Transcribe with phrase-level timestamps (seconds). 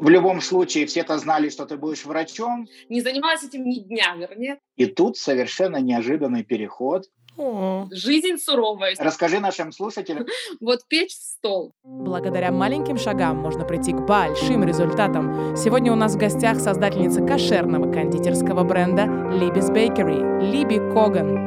[0.00, 2.68] В любом случае, все-то знали, что ты будешь врачом.
[2.88, 4.58] Не занималась этим ни дня, вернее.
[4.76, 7.06] И тут совершенно неожиданный переход.
[7.38, 7.86] О.
[7.90, 8.94] Жизнь суровая.
[8.98, 10.26] Расскажи нашим слушателям.
[10.60, 11.72] Вот печь в стол.
[11.82, 15.56] Благодаря маленьким шагам можно прийти к большим результатам.
[15.56, 21.46] Сегодня у нас в гостях создательница кошерного кондитерского бренда Libby's Bakery, Либи Коган.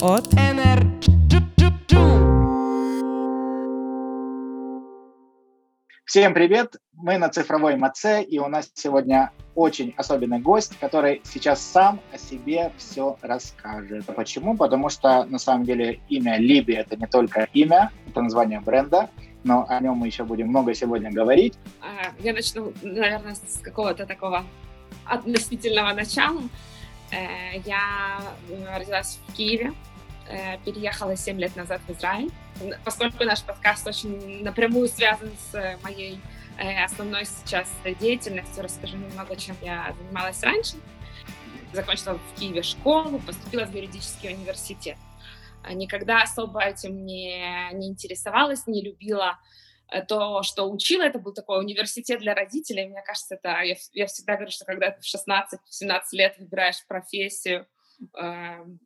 [0.00, 1.17] От Энерджи.
[6.08, 6.76] Всем привет!
[6.94, 12.16] Мы на цифровой МАЦЕ, и у нас сегодня очень особенный гость, который сейчас сам о
[12.16, 14.06] себе все расскажет.
[14.16, 14.56] Почему?
[14.56, 19.10] Потому что на самом деле имя Либи это не только имя, это название бренда,
[19.44, 21.58] но о нем мы еще будем много сегодня говорить.
[21.82, 24.46] А, я начну, наверное, с какого-то такого
[25.04, 26.40] относительного начала.
[27.10, 28.18] Э, я
[28.74, 29.87] родилась в Киеве, э,
[30.64, 32.30] переехала 7 лет назад в Израиль
[32.84, 36.20] поскольку наш подкаст очень напрямую связан с э, моей
[36.58, 40.76] э, основной сейчас деятельностью, расскажу немного, чем я занималась раньше.
[41.72, 44.96] Закончила в Киеве школу, поступила в юридический университет.
[45.70, 49.38] Никогда особо этим не, не интересовалась, не любила
[49.90, 52.88] э, то, что учила, это был такой университет для родителей.
[52.88, 55.14] Мне кажется, это я, я всегда говорю, что когда ты в
[55.82, 57.77] 16-17 лет выбираешь профессию, э,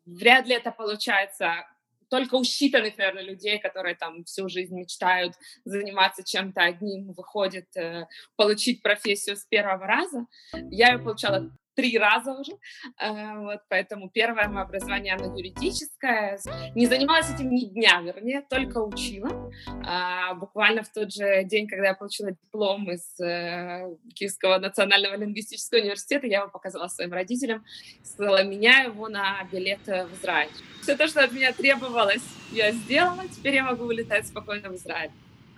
[0.07, 1.67] вряд ли это получается
[2.13, 8.07] только у считанных, наверное, людей, которые там всю жизнь мечтают заниматься чем-то одним, выходит э,
[8.37, 10.27] получить профессию с первого раза.
[10.71, 12.53] Я ее получала три раза уже,
[13.01, 16.39] э, вот, поэтому первое мое образование, оно юридическое,
[16.75, 19.51] не занималась этим ни дня, вернее, только учила.
[19.85, 25.81] А, буквально в тот же день, когда я получила диплом из э, Киевского национального лингвистического
[25.81, 27.65] университета, я его показала своим родителям,
[28.03, 30.51] сказала, меняю его на билет в Израиль.
[30.83, 35.11] Все то, что от меня требовалось, я сделала, теперь я могу улетать спокойно в Израиль.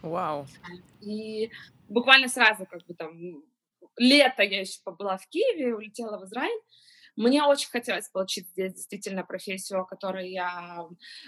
[0.03, 0.47] Вау.
[1.01, 1.51] И
[1.89, 3.43] буквально сразу, как бы там,
[3.97, 6.61] лето я еще побыла в Киеве, улетела в Израиль.
[7.17, 10.85] Мне очень хотелось получить здесь действительно профессию, которой я,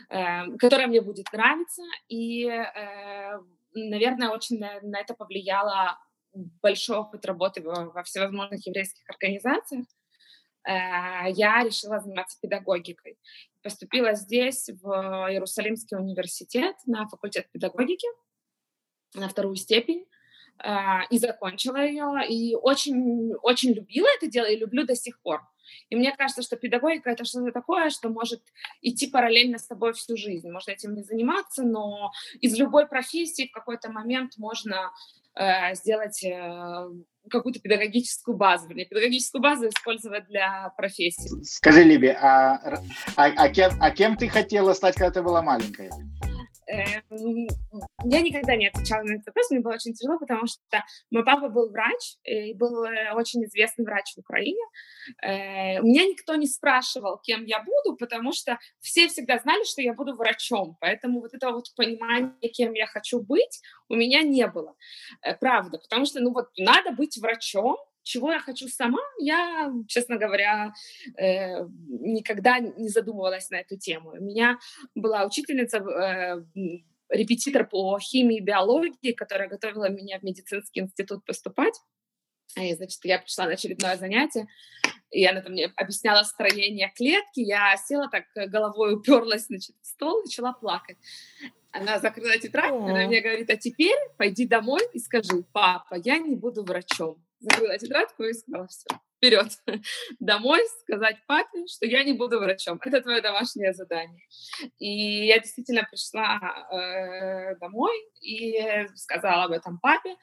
[0.08, 1.82] э, которая мне будет нравиться.
[2.08, 3.38] И, э,
[3.72, 5.98] наверное, очень на, на это повлияло
[6.32, 9.86] большой опыт работы во, во всевозможных еврейских организациях.
[10.66, 13.16] Э, я решила заниматься педагогикой.
[13.62, 14.88] Поступила здесь, в
[15.30, 18.08] Иерусалимский университет, на факультет педагогики,
[19.14, 20.04] на вторую степень.
[20.58, 25.42] А, и закончила ее, и очень, очень любила это дело, и люблю до сих пор.
[25.90, 28.40] И мне кажется, что педагогика— это что-то такое, что может
[28.80, 30.50] идти параллельно с тобой всю жизнь.
[30.50, 34.92] Можно этим не заниматься, но из любой профессии в какой-то момент можно
[35.34, 36.88] э, сделать э,
[37.30, 41.42] какую-то педагогическую базу, вернее, педагогическую базу использовать для профессии.
[41.42, 42.80] Скажи, Либи, а,
[43.16, 45.90] а, а, кем, а кем ты хотела стать, когда ты была маленькая?
[48.04, 50.60] Я никогда не отвечала на этот вопрос, мне было очень тяжело, потому что
[51.10, 54.62] мой папа был врач, и был э, очень известный врач в Украине.
[55.22, 59.94] Э, меня никто не спрашивал, кем я буду, потому что все всегда знали, что я
[59.94, 64.74] буду врачом, поэтому вот этого вот понимания, кем я хочу быть, у меня не было.
[65.22, 70.16] Э, правда, потому что, ну вот, надо быть врачом, чего я хочу сама, я, честно
[70.16, 70.72] говоря,
[71.18, 74.10] никогда не задумывалась на эту тему.
[74.12, 74.60] У меня
[74.94, 75.80] была учительница,
[77.08, 81.74] репетитор по химии и биологии, которая готовила меня в медицинский институт поступать.
[82.58, 84.46] И, значит, я пришла на очередное занятие,
[85.10, 89.86] и она там мне объясняла строение клетки, я села так, э, головой уперлась значит, в
[89.86, 90.96] стол, начала плакать.
[91.70, 96.34] Она закрыла тетрадь, она мне говорит, а теперь пойди домой и скажи, папа, я не
[96.34, 98.86] буду врачом закрыла тетрадку и сказала, все,
[99.26, 99.48] вперед,
[100.20, 102.80] домой, сказать папе, что я не буду врачом.
[102.84, 104.22] Это твое домашнее задание.
[104.78, 106.38] И я действительно пришла
[106.70, 110.16] э, домой и сказала об этом папе.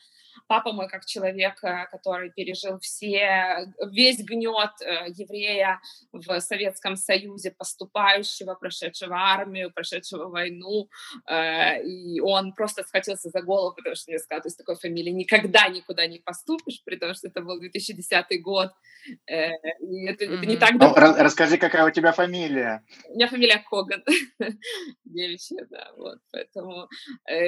[0.47, 5.79] Папа мой как человек, э, который пережил все, весь гнет э, еврея
[6.11, 10.89] в Советском Союзе, поступающего, прошедшего армию, прошедшего войну,
[11.29, 15.13] э, и он просто схватился за голову, потому что мне сказали, ты с такой фамилией
[15.13, 18.71] никогда никуда не поступишь, при том, что это был 2010 год,
[19.05, 20.37] и это, mm-hmm.
[20.37, 20.95] это не так давно.
[20.95, 22.83] Ну, расскажи, какая у тебя фамилия?
[23.09, 24.03] У меня фамилия Коган,
[25.05, 26.87] девичья, да, вот, поэтому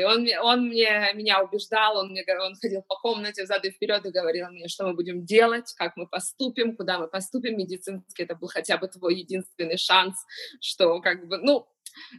[0.06, 4.12] он, он мне, меня убеждал, он, мне, он ходил по комнате взад и вперед и
[4.12, 7.58] говорил мне, что мы будем делать, как мы поступим, куда мы поступим.
[7.58, 10.16] Медицинский это был хотя бы твой единственный шанс,
[10.60, 11.68] что как бы, ну,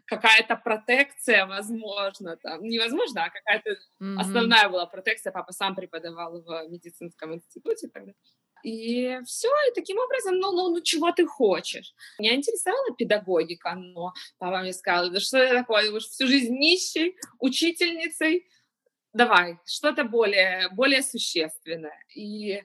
[0.06, 4.16] какая-то протекция, возможно, там, невозможно, а какая-то mm-hmm.
[4.18, 5.32] основная была протекция.
[5.32, 8.12] Папа сам преподавал в медицинском институте тогда.
[8.66, 11.94] И все, и таким образом, ну, ну, ну, чего ты хочешь?
[12.18, 17.16] Меня интересовала педагогика, но папа мне сказал, да что это такое, будешь всю жизнь нищей,
[17.38, 18.44] учительницей,
[19.12, 22.04] давай, что-то более, более существенное.
[22.16, 22.60] И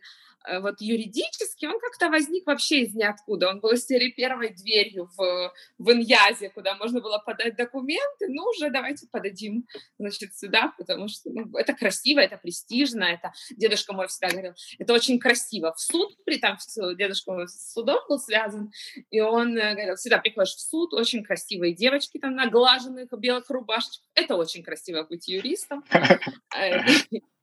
[0.59, 3.49] вот юридически, он как-то возник вообще из ниоткуда.
[3.49, 8.27] Он был из серии первой дверью в, в Иньязе, куда можно было подать документы.
[8.27, 9.65] Ну, уже давайте подадим,
[9.99, 14.93] значит, сюда, потому что ну, это красиво, это престижно, это дедушка мой всегда говорил, это
[14.93, 15.73] очень красиво.
[15.73, 16.57] В суд, при там
[16.97, 18.71] дедушка мой с судом был связан,
[19.09, 23.49] и он э, говорил, всегда приходишь в суд, очень красивые девочки там на глаженных белых
[23.49, 24.07] рубашечках.
[24.15, 25.83] Это очень красиво быть юристом.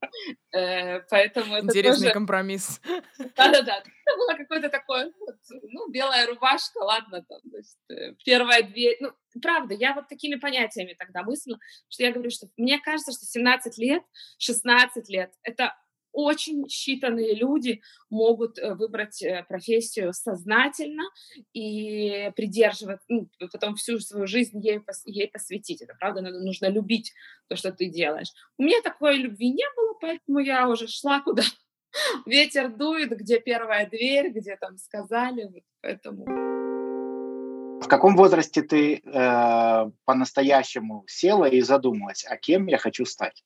[0.51, 2.13] Э, поэтому Интересный тоже...
[2.13, 2.81] компромисс.
[3.35, 3.77] Да-да-да.
[3.77, 5.11] Это было какое-то такое,
[5.63, 8.97] ну, белая рубашка, ладно, там, то есть, э, первая дверь.
[8.99, 9.11] Ну,
[9.41, 11.59] правда, я вот такими понятиями тогда мыслила,
[11.89, 14.03] что я говорю, что мне кажется, что 17 лет,
[14.39, 15.75] 16 лет— это
[16.11, 21.03] очень считанные люди могут э, выбрать э, профессию сознательно
[21.53, 25.81] и придерживаться, ну, потом всю свою жизнь ей, ей посвятить.
[25.81, 27.13] Это правда, нужно любить
[27.47, 28.31] то, что ты делаешь.
[28.57, 31.43] У меня такой любви не было, поэтому я уже шла куда
[32.25, 36.25] ветер дует, где первая дверь, где там сказали, вот поэтому...
[37.81, 43.43] В каком возрасте ты э, по-настоящему села и задумалась, а кем я хочу стать?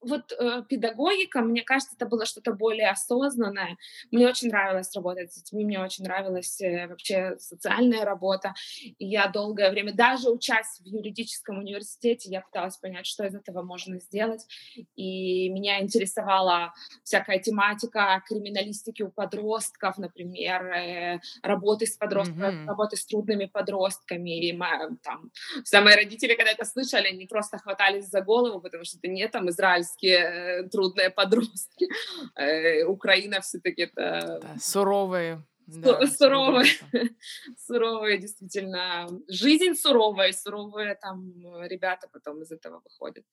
[0.00, 3.76] Вот э, педагогика, мне кажется, это было что-то более осознанное.
[4.10, 8.54] Мне очень нравилось работать с детьми, мне очень нравилась э, вообще социальная работа.
[8.98, 13.62] И я долгое время, даже учась в юридическом университете, я пыталась понять, что из этого
[13.62, 14.46] можно сделать.
[14.94, 16.72] И меня интересовала
[17.02, 22.66] всякая тематика криминалистики у подростков, например, э, работы с подростками, mm-hmm.
[22.66, 24.46] работы с трудными подростками.
[24.46, 25.32] И моя, там,
[25.84, 29.48] мои родители, когда это слышали, они просто хватались за голову, потому что это не там
[29.50, 31.88] Израиль израильские э, трудные подростки.
[32.36, 34.38] Э, Украина все-таки это...
[34.40, 35.42] Да, суровые.
[35.68, 36.70] Да, суровые,
[37.58, 39.06] суровые, действительно.
[39.28, 41.34] Жизнь суровая, суровые там
[41.66, 43.24] ребята потом из этого выходят.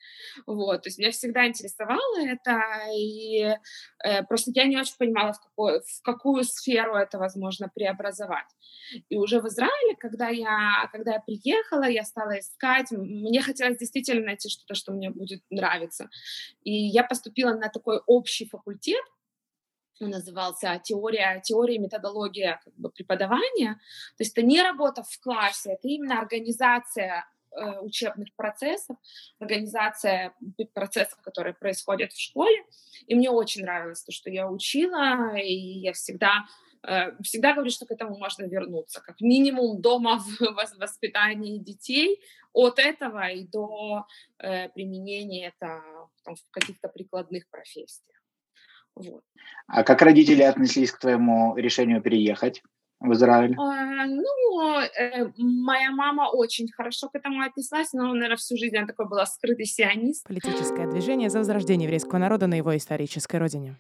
[0.46, 2.62] Вот, то есть меня всегда интересовало это,
[2.94, 3.56] и
[4.04, 8.50] э, просто я не очень понимала, в, какой, в какую сферу это возможно преобразовать.
[9.08, 14.26] И уже в Израиле, когда я, когда я приехала, я стала искать, мне хотелось действительно
[14.26, 16.10] найти что-то, что мне будет нравиться.
[16.64, 19.04] И я поступила на такой общий факультет,
[20.02, 23.76] он назывался теория, теория методология как бы, преподавания.
[24.18, 28.98] То есть это не работа в классе, это именно организация э, учебных процессов,
[29.40, 30.34] организация
[30.74, 32.64] процессов, которые происходят в школе.
[33.08, 36.46] И мне очень нравилось то, что я учила, и я всегда
[36.88, 42.20] Э, всегда говорю, что к этому можно вернуться, как минимум дома в воспитании детей,
[42.54, 44.06] от этого и до
[44.40, 45.82] э, применения это
[46.24, 48.15] там, в каких-то прикладных профессиях.
[48.96, 49.22] Вот.
[49.68, 52.64] А как родители отнеслись к твоему решению переехать?
[53.02, 53.56] в Израиль?
[53.58, 58.88] А, ну, э, моя мама очень хорошо к этому отнеслась, но, наверное, всю жизнь она
[58.88, 60.26] такой была скрытый сионист.
[60.26, 63.76] Политическое движение за возрождение еврейского народа на его исторической родине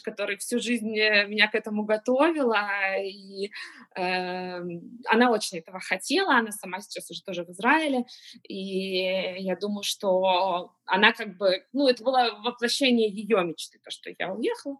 [0.00, 2.68] который всю жизнь меня к этому готовила,
[3.00, 3.50] и
[3.96, 4.60] э,
[5.06, 8.04] она очень этого хотела, она сама сейчас уже тоже в Израиле,
[8.42, 14.10] и я думаю, что она как бы, ну, это было воплощение ее мечты, то, что
[14.18, 14.76] я уехала.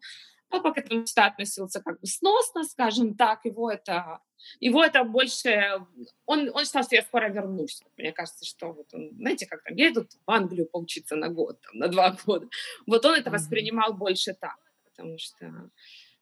[0.51, 4.21] Папа к этому всегда относился как бы сносно, скажем так, его это
[4.61, 5.85] его это больше...
[6.27, 7.83] Он, он считал, что я скоро вернусь.
[7.97, 11.79] Мне кажется, что вот он, знаете, как там едут в Англию поучиться на год, там,
[11.79, 12.49] на два года.
[12.87, 14.57] Вот он это воспринимал больше так
[14.99, 15.71] потому что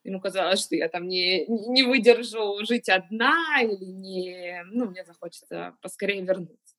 [0.05, 4.63] ему казалось, что я там не, не выдержу жить одна или не...
[4.67, 6.77] Ну, мне захочется поскорее вернуться.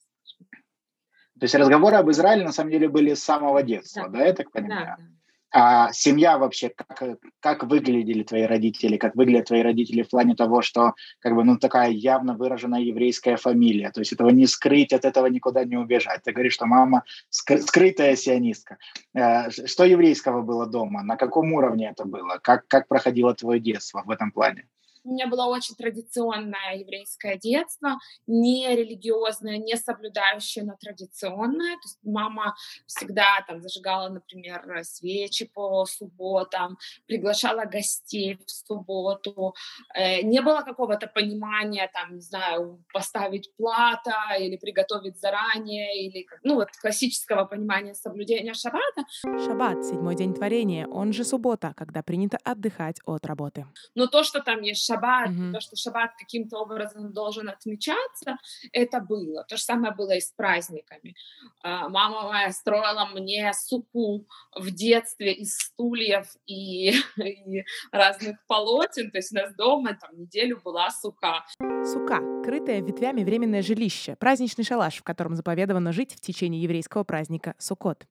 [1.40, 4.34] То есть разговоры об Израиле на самом деле были с самого детства, да, да я
[4.34, 4.86] так понимаю?
[4.86, 5.10] Да, да.
[5.52, 10.62] А семья вообще, как, как выглядели твои родители, как выглядят твои родители в плане того,
[10.62, 15.06] что как бы, ну, такая явно выраженная еврейская фамилия, то есть этого не скрыть, от
[15.06, 16.22] этого никуда не убежать.
[16.24, 18.78] Ты говоришь, что мама ск- скрытая сионистка.
[19.16, 21.02] Э, что еврейского было дома?
[21.04, 22.40] На каком уровне это было?
[22.44, 24.68] Как, как проходило твое детство в этом плане?
[25.08, 27.98] У меня было очень традиционное еврейское детство,
[28.28, 31.76] не религиозное, не соблюдающее, но традиционное.
[31.76, 39.56] То есть мама всегда там зажигала, например, свечи по субботам, приглашала гостей в субботу.
[39.96, 46.56] Э, не было какого-то понимания, там, не знаю, поставить плата или приготовить заранее, или, ну,
[46.56, 49.06] вот классического понимания соблюдения шаббата.
[49.24, 53.66] Шаббат— седьмой день творения, он же суббота, когда принято отдыхать от работы.
[53.96, 55.54] Но то, что там есть шаббат, mm-hmm.
[55.54, 58.38] то, что шаббат каким-то образом должен отмечаться,
[58.72, 59.44] это было.
[59.46, 61.16] То же самое было и с праздниками.
[61.62, 69.18] А, мама моя строила мне суку в детстве из стульев и, и разных полотен, то
[69.18, 71.46] есть у нас дома там неделю была сука.
[71.86, 77.56] Сука— крытое ветвями временное жилище, праздничный шалаш, в котором заповедовано жить в течение еврейского праздника
[77.58, 78.06] Суккот.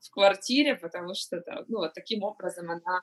[0.00, 3.02] в квартире, потому что ну, вот таким образом она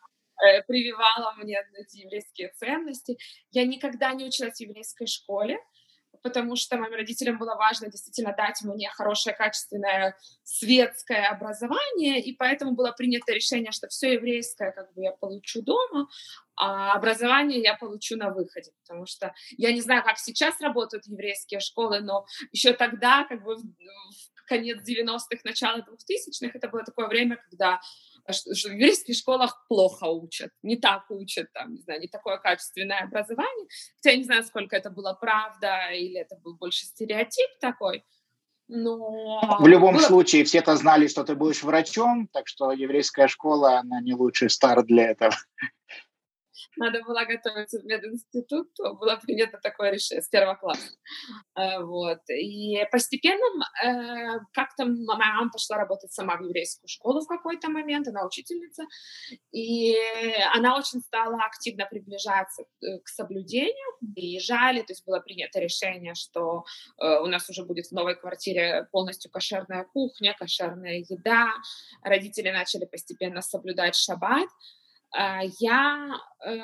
[0.67, 1.59] прививала мне
[1.93, 3.17] еврейские ценности.
[3.51, 5.59] Я никогда не училась в еврейской школе,
[6.23, 12.73] потому что моим родителям было важно действительно дать мне хорошее, качественное светское образование, и поэтому
[12.73, 16.07] было принято решение, что все еврейское как бы я получу дома,
[16.55, 21.59] а образование я получу на выходе, потому что я не знаю, как сейчас работают еврейские
[21.59, 27.37] школы, но еще тогда, как бы в конец 90-х, начало 2000-х, это было такое время,
[27.37, 27.79] когда
[28.27, 33.67] в еврейских школах плохо учат, не так учат, там, не знаю, не такое качественное образование.
[33.97, 38.03] Хотя я не знаю, сколько это было правда, или это был больше стереотип такой.
[38.67, 39.57] Но...
[39.59, 40.03] В любом было...
[40.03, 44.49] случае, все это знали, что ты будешь врачом, так что еврейская школа, она не лучший
[44.49, 45.35] старт для этого
[46.77, 50.91] надо было готовиться в мединститут, то было принято такое решение с первого класса.
[51.57, 52.19] Э, вот.
[52.29, 53.45] И постепенно
[53.83, 58.83] э, как-то моя мама пошла работать сама в еврейскую школу в какой-то момент, она учительница,
[59.51, 59.95] и
[60.53, 66.63] она очень стала активно приближаться к соблюдению, приезжали, то есть было принято решение, что
[67.01, 71.53] э, у нас уже будет в новой квартире полностью кошерная кухня, кошерная еда,
[72.03, 74.49] родители начали постепенно соблюдать шаббат,
[75.13, 76.09] я,
[76.45, 76.55] э,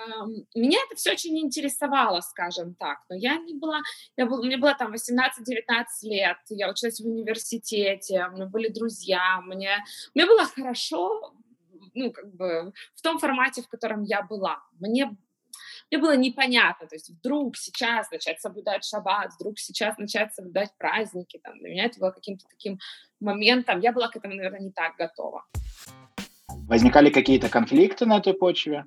[0.56, 3.82] меня это все очень интересовало, скажем так, но я не была,
[4.16, 9.42] я был, мне было там 18-19 лет, я училась в университете, у меня были друзья,
[9.42, 11.34] мне, мне было хорошо,
[11.94, 14.62] ну, как бы в том формате, в котором я была.
[14.80, 15.16] Мне
[15.89, 21.39] мне было непонятно, то есть вдруг сейчас начать соблюдать шаббат, вдруг сейчас начать соблюдать праздники,
[21.42, 22.77] там, для меня это было каким-то таким
[23.22, 25.46] моментом, я была к этому, наверное, не так готова.
[26.67, 28.86] Возникали какие-то конфликты на этой почве?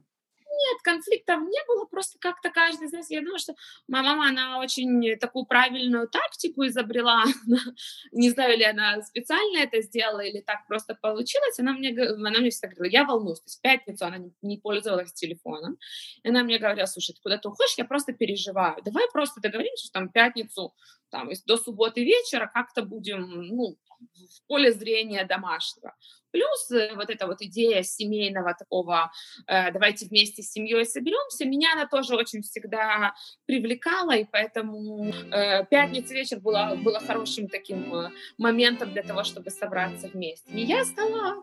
[0.60, 3.54] Нет, конфликтов не было, просто как-то каждый из нас, я думаю, что
[3.88, 7.24] моя мама, она очень такую правильную тактику изобрела,
[8.12, 12.50] не знаю, ли она специально это сделала или так просто получилось, она мне, она мне
[12.50, 15.78] всегда говорила, я волнуюсь, то есть в пятницу она не, пользовалась телефоном,
[16.22, 19.86] и она мне говорила, слушай, ты куда ты уходишь, я просто переживаю, давай просто договоримся,
[19.86, 20.74] что там пятницу,
[21.08, 25.94] там, до субботы вечера как-то будем, ну, в поле зрения домашнего.
[26.32, 29.10] Плюс э, вот эта вот идея семейного такого,
[29.46, 33.14] э, давайте вместе с семьей соберемся, меня она тоже очень всегда
[33.46, 40.08] привлекала, и поэтому э, пятница вечер была, была хорошим таким моментом для того, чтобы собраться
[40.08, 40.50] вместе.
[40.52, 41.42] И я стала,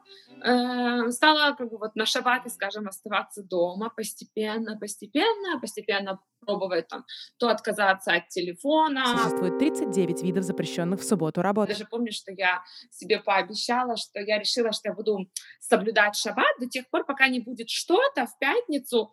[1.12, 7.06] стала как бы вот на шабаты, скажем, оставаться дома постепенно, постепенно, постепенно пробовать там
[7.38, 9.06] то отказаться от телефона.
[9.06, 11.68] Существует 39 видов запрещенных в субботу работ.
[11.68, 16.68] Даже помню, что я себе пообещала, что я решила, что я буду соблюдать шаббат до
[16.68, 19.12] тех пор, пока не будет что-то в пятницу,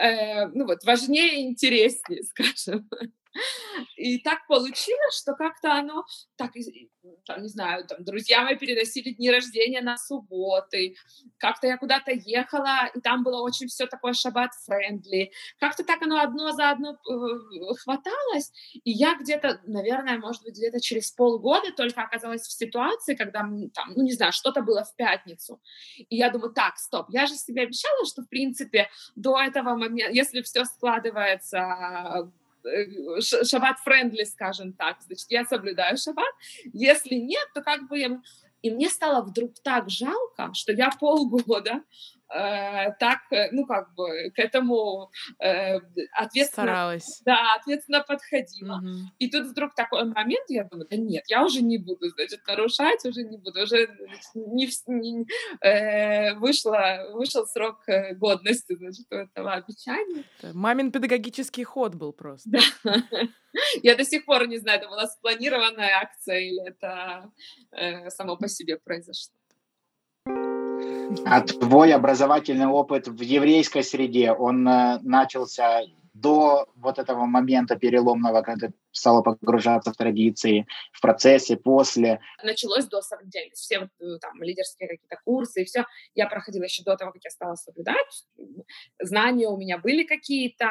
[0.00, 2.88] э, ну вот, важнее и интереснее, скажем.
[3.96, 6.04] И так получилось, что как-то оно,
[6.36, 6.52] так,
[7.24, 10.94] там, не знаю, там, друзья мои переносили дни рождения на субботы,
[11.38, 16.52] как-то я куда-то ехала, и там было очень все такое шаббат-friendly, как-то так оно одно
[16.52, 18.52] за одно э, хваталось,
[18.84, 23.92] и я где-то, наверное, может быть, где-то через полгода только оказалась в ситуации, когда, там,
[23.94, 25.60] ну, не знаю, что-то было в пятницу,
[25.96, 30.12] и я думаю, так, стоп, я же себе обещала, что, в принципе, до этого момента,
[30.12, 32.24] если все складывается Э,
[33.44, 35.00] шаббат-friendly, скажем так.
[35.02, 36.32] Значит, я соблюдаю шаббат.
[36.72, 38.20] Если нет, то как бы...
[38.62, 44.30] И мне стало вдруг так жалко, что я полгода э, так, э, ну, как бы,
[44.34, 45.76] к этому э,
[46.12, 47.22] ответственно, Старалась.
[47.24, 48.76] Да, ответственно подходила.
[48.76, 48.88] Угу.
[49.18, 53.04] И тут вдруг такой момент, я думаю, да нет, я уже не буду, значит, нарушать,
[53.04, 53.88] уже не буду, уже
[54.34, 55.26] не, не,
[55.60, 60.24] э, вышло, вышел срок э, годности, значит, этого обещания.
[60.54, 62.50] Мамин педагогический ход был просто.
[62.50, 62.60] Да.
[63.82, 67.30] Я до сих пор не знаю, это была спланированная акция или это
[67.72, 69.34] э, само по себе произошло.
[71.24, 75.82] А твой образовательный опыт в еврейской среде, он э, начался
[76.14, 82.20] до вот этого момента переломного, когда ты стала погружаться в традиции, в процессе, после?
[82.42, 83.52] Началось до соблюдения.
[83.54, 85.86] Все вот, э, там лидерские какие-то курсы и все.
[86.14, 88.26] Я проходила еще до того, как я стала соблюдать.
[89.00, 90.68] Знания у меня были какие-то.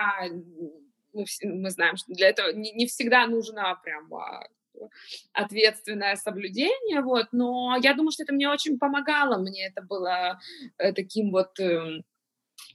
[1.13, 4.09] Мы, мы знаем, что для этого не, не всегда нужно прям
[5.33, 10.39] ответственное соблюдение, вот, но я думаю, что это мне очень помогало, мне это было
[10.77, 12.01] э, таким вот э,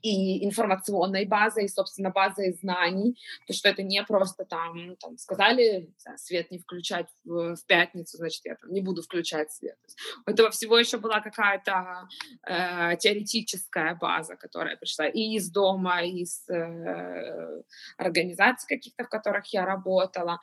[0.03, 5.93] и информационной базой, и, собственно, базой знаний, то, что это не просто там, там сказали,
[6.17, 9.79] свет не включать в, в пятницу, значит, я там не буду включать свет.
[10.27, 12.09] У этого всего еще была какая-то
[12.47, 17.63] э, теоретическая база, которая пришла и из дома, и из э,
[17.97, 20.41] организаций каких-то, в которых я работала.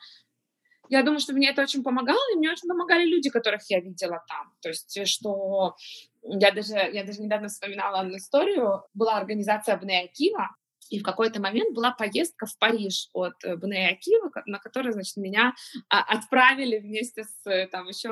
[0.88, 4.22] Я думаю, что мне это очень помогало, и мне очень помогали люди, которых я видела
[4.28, 4.52] там.
[4.60, 5.76] То есть, э, что
[6.22, 8.82] я даже, я даже недавно вспоминала одну историю.
[8.94, 10.50] Была организация Бнея Кива,
[10.90, 15.16] и в какой-то момент была поездка в Париж от э, Бнея Акива, на которой, значит,
[15.16, 15.54] меня
[15.88, 18.10] а, отправили вместе с э, там еще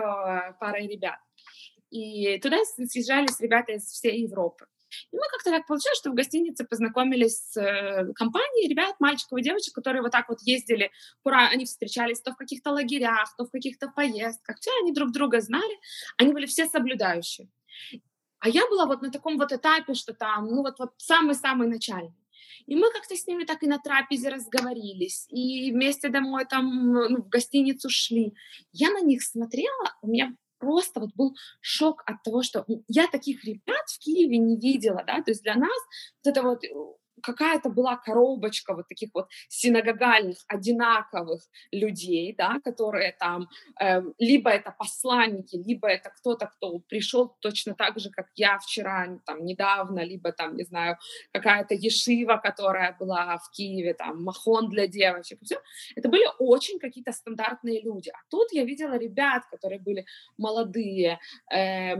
[0.60, 1.18] парой ребят.
[1.90, 4.66] И туда съезжались ребята из всей Европы.
[5.10, 9.42] И мы как-то так получилось, что в гостинице познакомились с э, компанией ребят, мальчиков и
[9.42, 10.90] девочек, которые вот так вот ездили,
[11.24, 15.40] ура, они встречались то в каких-то лагерях, то в каких-то поездках, все они друг друга
[15.40, 15.78] знали,
[16.18, 17.48] они были все соблюдающие.
[18.40, 22.12] А я была вот на таком вот этапе, что там, ну вот, вот самый-самый начальный.
[22.66, 27.22] И мы как-то с ними так и на трапезе разговорились, и вместе домой там ну,
[27.22, 28.34] в гостиницу шли.
[28.72, 33.44] Я на них смотрела, у меня просто вот был шок от того, что я таких
[33.44, 35.78] ребят в Киеве не видела, да, то есть для нас
[36.24, 36.62] вот это вот
[37.22, 43.48] какая-то была коробочка вот таких вот синагогальных, одинаковых людей, да, которые там,
[43.80, 49.18] э, либо это посланники, либо это кто-то, кто пришел точно так же, как я вчера,
[49.26, 50.98] там, недавно, либо там, не знаю,
[51.32, 55.60] какая-то ешива, которая была в Киеве, там, махон для девочек, все.
[55.96, 58.10] Это были очень какие-то стандартные люди.
[58.10, 60.04] А тут я видела ребят, которые были
[60.38, 61.18] молодые,
[61.54, 61.96] э,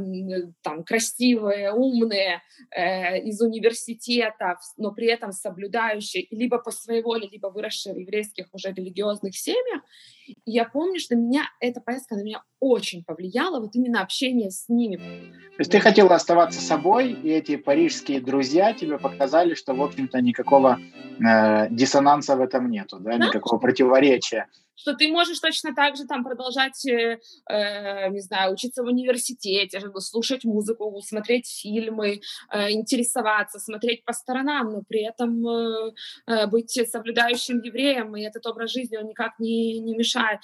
[0.63, 7.47] там, красивые, умные, э, из университетов, но при этом соблюдающие, либо по своей воле, либо
[7.49, 9.83] выросшие в еврейских уже религиозных семьях.
[10.27, 14.69] И я помню, что меня эта поездка на меня очень повлияла, вот именно общение с
[14.69, 14.97] ними.
[14.97, 20.21] То есть ты хотела оставаться собой, и эти парижские друзья тебе показали, что, в общем-то,
[20.21, 20.79] никакого
[21.19, 23.27] э, диссонанса в этом нету, да, да?
[23.27, 24.47] никакого противоречия
[24.83, 29.81] что ты можешь точно так же там продолжать, э, э, не знаю, учиться в университете,
[29.99, 32.21] слушать музыку, смотреть фильмы,
[32.53, 35.93] э, интересоваться, смотреть по сторонам, но при этом э,
[36.27, 40.41] э, быть соблюдающим евреем, и этот образ жизни, он никак не, не мешает.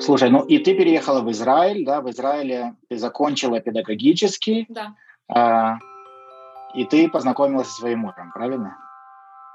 [0.00, 4.94] Слушай, ну и ты переехала в Израиль, да, в Израиле ты закончила педагогический, да.
[5.28, 8.78] э, и ты познакомилась со своим мужем, правильно?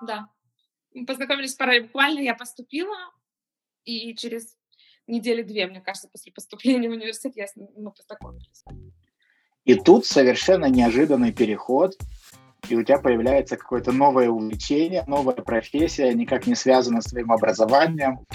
[0.06, 0.28] Да.
[0.94, 2.96] Мы познакомились пора, буквально я поступила,
[3.86, 4.56] и через
[5.08, 8.64] недели две, мне кажется, после поступления в университет я с ним ну, познакомились.
[9.66, 11.96] И тут совершенно неожиданный переход,
[12.70, 18.26] и у тебя появляется какое-то новое увлечение, новая профессия, никак не связана с твоим образованием.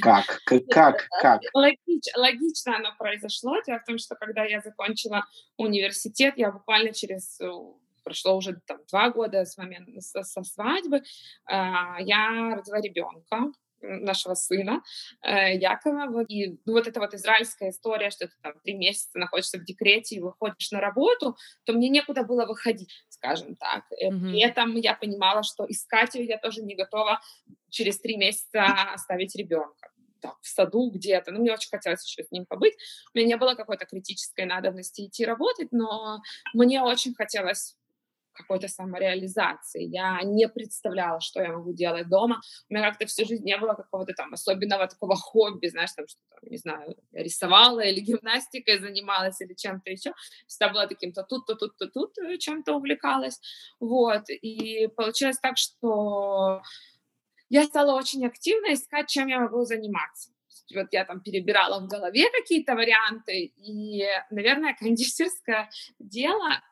[0.00, 0.40] Как?
[0.70, 1.06] Как?
[1.20, 1.40] Как?
[1.52, 3.56] Логич, логично оно произошло.
[3.66, 5.24] Дело в том, что когда я закончила
[5.56, 7.48] университет, я буквально через э,
[8.02, 11.02] прошло уже там два года с момента со, со свадьбы, э,
[11.46, 14.82] я родила ребенка нашего сына
[15.22, 16.06] э, Якова.
[16.10, 19.64] Вот, и ну, вот эта вот израильская история, что ты там три месяца находишься в
[19.64, 23.84] декрете и выходишь на работу, то мне некуда было выходить, скажем так.
[23.92, 24.20] Mm-hmm.
[24.20, 27.20] При этом я понимала, что искать ее я тоже не готова
[27.70, 28.64] через три месяца
[28.94, 31.30] оставить ребенка там, в саду где-то.
[31.30, 32.74] Ну, мне очень хотелось еще с ним побыть.
[33.14, 36.20] У меня не было какой-то критической надобности идти работать, но
[36.54, 37.76] мне очень хотелось
[38.38, 39.84] какой-то самореализации.
[39.84, 42.40] Я не представляла, что я могу делать дома.
[42.70, 46.20] У меня как-то всю жизнь не было какого-то там особенного такого хобби, знаешь, там что
[46.30, 50.12] то не знаю, рисовала или гимнастикой занималась или чем-то еще.
[50.46, 53.40] Всегда была таким-то тут-то, тут-то, тут э, чем-то увлекалась.
[53.80, 54.30] Вот.
[54.30, 56.62] И получилось так, что
[57.48, 60.30] я стала очень активно искать, чем я могу заниматься
[60.74, 66.62] вот я там перебирала в голове какие-то варианты, и, наверное, кондитерское дело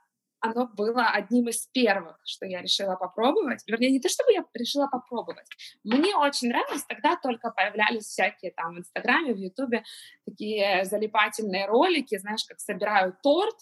[0.50, 3.62] оно было одним из первых, что я решила попробовать.
[3.66, 5.46] Вернее, не то, чтобы я решила попробовать.
[5.84, 9.84] Мне очень нравилось, тогда только появлялись всякие там в Инстаграме, в Ютубе
[10.24, 13.56] такие залипательные ролики, знаешь, как собирают торт,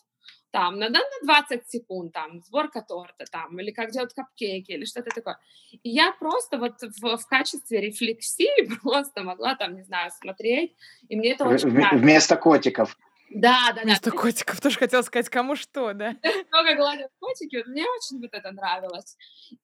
[0.55, 5.11] там, на, на 20 секунд, там, сборка торта, там, или как делать капкейки, или что-то
[5.11, 5.37] такое.
[5.83, 10.77] И я просто вот в, в качестве рефлексии просто могла там, не знаю, смотреть,
[11.09, 12.01] и мне это очень нравилось.
[12.01, 12.97] Вместо котиков.
[13.35, 13.83] Да, да, да.
[13.83, 16.17] Вместо котиков тоже хотела сказать, кому что, да?
[16.53, 19.17] Много гладят котики, вот мне очень вот это нравилось.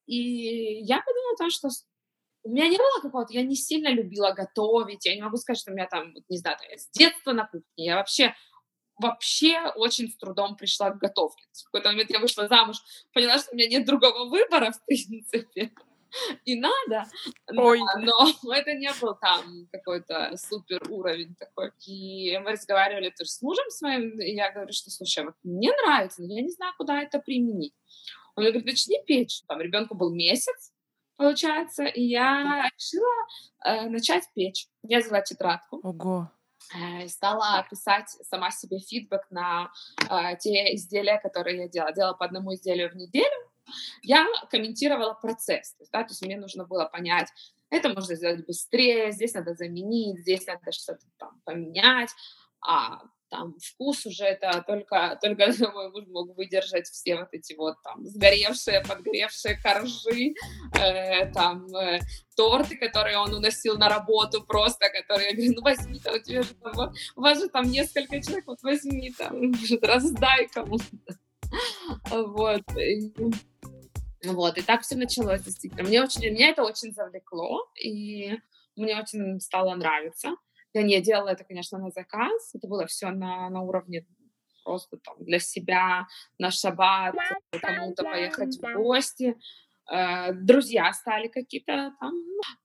[0.07, 1.69] И я подумала о том, что
[2.43, 5.71] у меня не было какого-то, я не сильно любила готовить, я не могу сказать, что
[5.71, 8.35] у меня там, не знаю, с детства на кухне, я вообще
[8.99, 11.45] вообще очень с трудом пришла к готовке.
[11.53, 12.77] В какой-то момент я вышла замуж,
[13.15, 15.73] поняла, что у меня нет другого выбора, в принципе
[16.45, 17.07] и надо,
[17.49, 17.81] Ой.
[17.99, 21.73] но это не был там какой-то супер уровень такой.
[21.87, 26.23] И мы разговаривали тоже с мужем своим, и я говорю, что, слушай, вот мне нравится,
[26.23, 27.75] но я не знаю, куда это применить.
[28.37, 29.43] Он говорит, начни печь.
[29.49, 30.73] Там ребенку был месяц,
[31.17, 33.27] получается, и я решила
[33.65, 34.69] э, начать печь.
[34.83, 35.81] Я взяла тетрадку.
[35.83, 36.31] Ого
[36.75, 39.71] э, стала писать сама себе фидбэк на
[40.09, 41.93] э, те изделия, которые я делала.
[41.93, 43.40] Делала по одному изделию в неделю,
[44.03, 47.29] я комментировала процесс, то есть, да, то есть мне нужно было понять,
[47.71, 52.11] это можно сделать быстрее, здесь надо заменить, здесь надо что-то там поменять,
[52.61, 57.77] а там вкус уже это только, только мой муж мог выдержать все вот эти вот
[57.83, 60.35] там сгоревшие, подгоревшие коржи,
[60.77, 62.01] э, там э,
[62.37, 66.43] торты, которые он уносил на работу просто, которые, я говорю, ну возьми, там, у тебя
[66.43, 70.85] же там, у вас же там несколько человек, вот возьми там, раздай кому-то.
[72.11, 72.63] Вот.
[74.25, 75.83] Вот, и так все началось, действительно.
[75.83, 78.39] Мне, очень, меня это очень завлекло, и
[78.77, 80.37] мне очень стало нравиться.
[80.73, 84.07] Я не делала это, конечно, на заказ, это было все на, на уровне
[84.65, 86.07] просто там для себя,
[86.39, 87.15] на шаббат,
[87.61, 89.37] кому-то поехать в гости.
[89.91, 92.15] Э, друзья стали какие-то там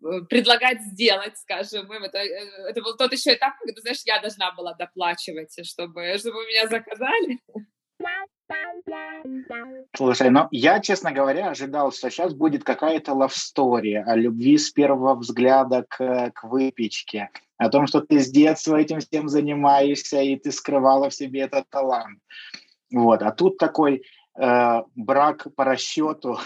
[0.04, 2.04] э, предлагать сделать, скажем, им.
[2.04, 6.46] Это, э, это был тот еще этап, когда, знаешь, я должна была доплачивать, чтобы, чтобы
[6.46, 7.40] меня заказали.
[9.96, 14.70] Слушай, ну я, честно говоря, ожидал, что сейчас будет какая-то love story о любви с
[14.70, 20.36] первого взгляда к, к выпечке, о том, что ты с детства этим всем занимаешься, и
[20.36, 22.20] ты скрывала в себе этот талант.
[22.92, 23.24] Вот.
[23.24, 24.04] А тут такой
[24.38, 26.40] э, брак по расчету,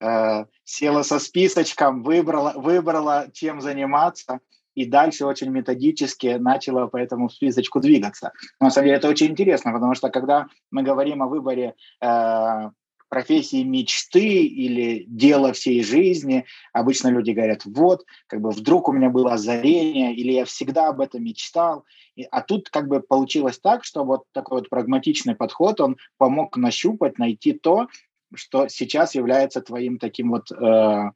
[0.00, 4.40] э, села со списочком, выбрала, выбрала, чем заниматься–
[4.74, 8.32] и дальше очень методически начала по этому списочку двигаться.
[8.60, 12.70] на самом деле это очень интересно, потому что когда мы говорим о выборе э,
[13.08, 19.08] профессии мечты или дела всей жизни, обычно люди говорят, вот, как бы вдруг у меня
[19.08, 21.84] было озарение, или я всегда об этом мечтал.
[22.16, 26.56] И, а тут как бы получилось так, что вот такой вот прагматичный подход, он помог
[26.56, 27.86] нащупать, найти то,
[28.34, 31.10] что сейчас является твоим таким вот э,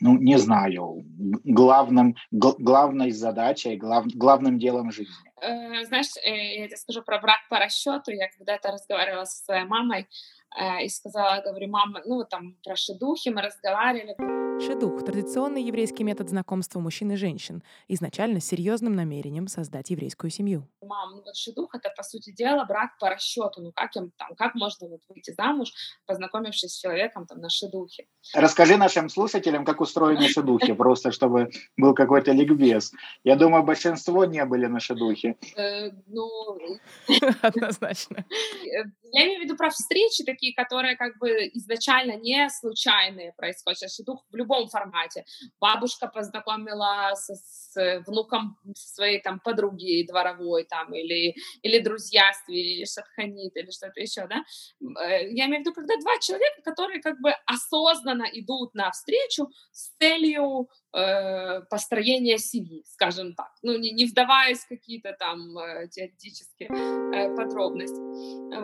[0.00, 1.04] ну, не знаю,
[1.44, 5.31] главным, главной задачей, глав, главным делом жизни?
[5.42, 8.12] Э, знаешь, э, я тебе скажу про брак по расчету.
[8.12, 10.06] Я когда-то разговаривала со своей мамой,
[10.58, 14.16] Э, и сказала, говорю, мама, ну, там, про шедухи мы разговаривали.
[14.60, 20.68] Шедух– традиционный еврейский метод знакомства мужчин и женщин, изначально с серьезным намерением создать еврейскую семью.
[20.82, 23.62] Мам, ну вот шедух– это, по сути дела, брак по расчету.
[23.62, 25.72] Ну, как, им, там, как можно вот выйти замуж,
[26.06, 28.06] познакомившись с человеком там, на шедухе?
[28.34, 32.92] Расскажи нашим слушателям, как устроены шедухи, просто чтобы был какой-то ликбез.
[33.24, 35.31] Я думаю, большинство не были на шедухе.
[35.56, 35.90] Э,
[37.42, 38.24] однозначно.
[39.12, 43.78] Я имею в виду про встречи такие, которые как бы изначально не случайные происходят.
[43.78, 45.24] Сейчас дух в любом формате.
[45.60, 53.54] Бабушка познакомила с, с внуком своей там подруги дворовой там или, или друзья или шатханит
[53.54, 54.42] или что-то еще, да.
[55.02, 59.90] Э, я имею в виду, когда два человека, которые как бы осознанно идут навстречу с
[59.98, 66.68] целью э, построения семьи, скажем так, ну не, не вдаваясь в какие-то там э, теоретические
[67.36, 68.00] подробности.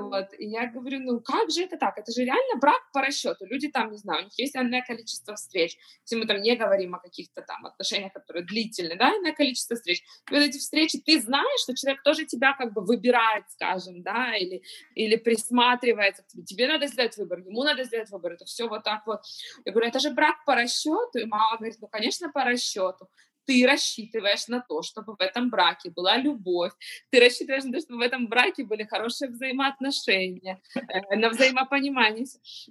[0.08, 0.37] Вот.
[0.38, 1.98] И я говорю, ну как же это так?
[1.98, 3.46] Это же реально брак по расчету.
[3.46, 5.76] Люди там, не знаю, у них есть одно количество встреч.
[6.04, 10.02] Если мы там не говорим о каких-то там отношениях, которые длительные, да, одно количество встреч.
[10.30, 14.36] И вот эти встречи, ты знаешь, что человек тоже тебя как бы выбирает, скажем, да,
[14.36, 14.62] или,
[14.94, 16.44] или присматривается к тебе.
[16.44, 18.32] Тебе надо сделать выбор, ему надо сделать выбор.
[18.32, 19.20] Это все вот так вот.
[19.64, 21.18] Я говорю, это же брак по расчету.
[21.18, 23.08] И мама говорит, ну, конечно, по расчету
[23.48, 26.72] ты рассчитываешь на то, чтобы в этом браке была любовь,
[27.10, 32.26] ты рассчитываешь на то, чтобы в этом браке были хорошие взаимоотношения, э, на взаимопонимание.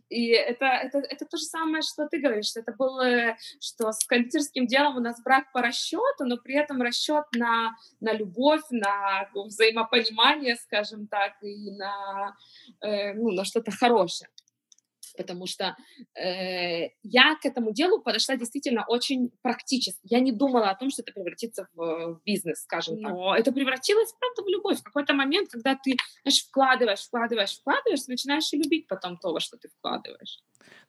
[0.10, 4.68] И это, это, это то же самое, что ты говоришь, это было, что с кондитерским
[4.68, 10.58] делом у нас брак по расчету, но при этом расчет на, на любовь, на взаимопонимание,
[10.58, 12.36] скажем так, и на,
[12.82, 14.30] э, ну, на что-то хорошее
[15.17, 15.75] потому что
[16.15, 19.99] э, я к этому делу подошла действительно очень практически.
[20.03, 23.12] Я не думала о том, что это превратится в, в бизнес, скажем так.
[23.12, 24.80] Но это превратилось, правда, в любовь.
[24.80, 29.39] В какой-то момент, когда ты, знаешь, вкладываешь, вкладываешь, вкладываешь, начинаешь и любить потом то, во
[29.39, 30.39] что ты вкладываешь.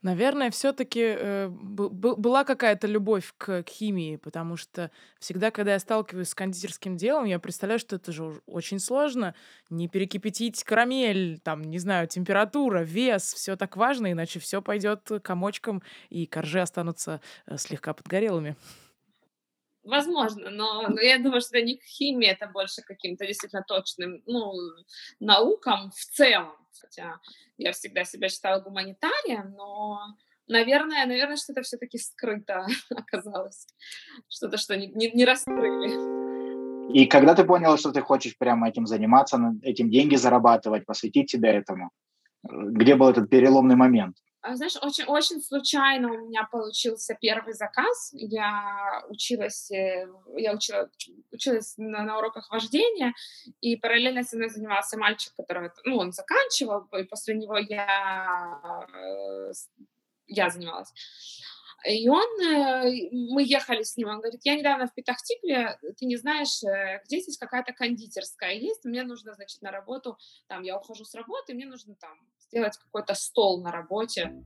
[0.00, 6.28] Наверное, все-таки э, была какая-то любовь к, к химии, потому что всегда, когда я сталкиваюсь
[6.28, 9.34] с кондитерским делом, я представляю, что это же очень сложно.
[9.70, 15.82] Не перекипятить карамель, там, не знаю, температура, вес, все так важно, иначе все пойдет комочком,
[16.10, 18.54] и коржи останутся э, слегка подгорелыми.
[19.88, 24.52] Возможно, но, но я думаю, что это не химия, это больше каким-то действительно точным, ну,
[25.18, 26.52] наукам в целом.
[26.78, 27.18] Хотя
[27.56, 29.98] я всегда себя считала гуманитарием, но,
[30.46, 33.66] наверное, наверное, что-то все-таки скрыто оказалось.
[34.28, 36.92] Что-то, что не, не, не раскрыли.
[36.92, 41.54] И когда ты поняла, что ты хочешь прямо этим заниматься, этим деньги зарабатывать, посвятить себя
[41.54, 41.90] этому,
[42.42, 44.16] где был этот переломный момент?
[44.40, 48.10] А, знаешь, очень, очень случайно у меня получился первый заказ.
[48.12, 50.88] Я училась, э, я учила,
[51.32, 53.14] училась на, на уроках вождения,
[53.60, 59.52] и параллельно со мной занимался мальчик, который, ну, он заканчивал, и после него я, э,
[60.28, 60.92] я занималась.
[61.86, 66.16] И он, э, мы ехали с ним, он говорит, я недавно в Петахтикле, ты не
[66.16, 71.04] знаешь, э, где здесь какая-то кондитерская есть, мне нужно, значит, на работу, там, я ухожу
[71.04, 74.44] с работы, мне нужно там сделать какой-то стол на работе.